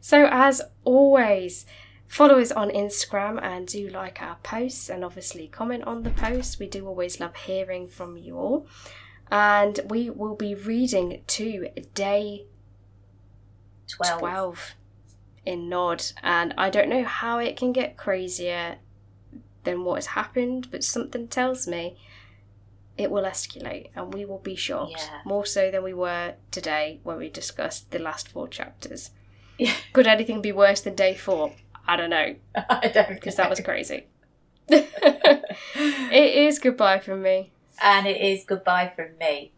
so, 0.01 0.27
as 0.29 0.61
always, 0.83 1.65
follow 2.09 2.39
us 2.39 2.51
on 2.51 2.69
Instagram 2.71 3.41
and 3.41 3.67
do 3.67 3.87
like 3.87 4.21
our 4.21 4.37
posts 4.43 4.89
and 4.89 5.05
obviously 5.05 5.47
comment 5.47 5.85
on 5.85 6.03
the 6.03 6.09
posts. 6.09 6.59
We 6.59 6.67
do 6.67 6.85
always 6.87 7.19
love 7.19 7.35
hearing 7.35 7.87
from 7.87 8.17
you 8.17 8.37
all. 8.37 8.67
And 9.31 9.79
we 9.87 10.09
will 10.09 10.35
be 10.35 10.55
reading 10.55 11.21
to 11.27 11.69
day 11.93 12.47
Twelve. 13.87 14.19
12 14.19 14.75
in 15.45 15.69
Nod, 15.69 16.03
and 16.21 16.53
I 16.57 16.69
don't 16.69 16.89
know 16.89 17.03
how 17.03 17.39
it 17.39 17.57
can 17.57 17.71
get 17.71 17.97
crazier 17.97 18.77
than 19.63 19.83
what 19.83 19.95
has 19.95 20.07
happened, 20.07 20.69
but 20.69 20.83
something 20.83 21.27
tells 21.27 21.67
me 21.67 21.97
it 22.97 23.09
will 23.09 23.23
escalate 23.23 23.89
and 23.95 24.13
we 24.13 24.25
will 24.25 24.39
be 24.39 24.55
shocked. 24.55 24.91
Yeah. 24.97 25.21
More 25.25 25.45
so 25.45 25.71
than 25.71 25.83
we 25.83 25.93
were 25.93 26.35
today 26.51 26.99
when 27.03 27.17
we 27.17 27.29
discussed 27.29 27.91
the 27.91 27.99
last 27.99 28.27
four 28.27 28.47
chapters. 28.47 29.11
Yeah. 29.57 29.73
Could 29.93 30.07
anything 30.07 30.41
be 30.41 30.51
worse 30.51 30.81
than 30.81 30.95
day 30.95 31.15
four? 31.15 31.53
I 31.89 31.95
don't 31.95 32.11
know, 32.11 32.35
I 32.69 32.91
don't 32.93 33.09
because 33.09 33.35
that 33.37 33.49
was 33.49 33.59
crazy. 33.61 34.05
it 34.69 35.43
is 36.13 36.59
goodbye 36.59 36.99
from 36.99 37.23
me. 37.23 37.51
And 37.81 38.05
it 38.05 38.21
is 38.21 38.43
goodbye 38.45 38.93
from 38.95 39.17
me. 39.17 39.53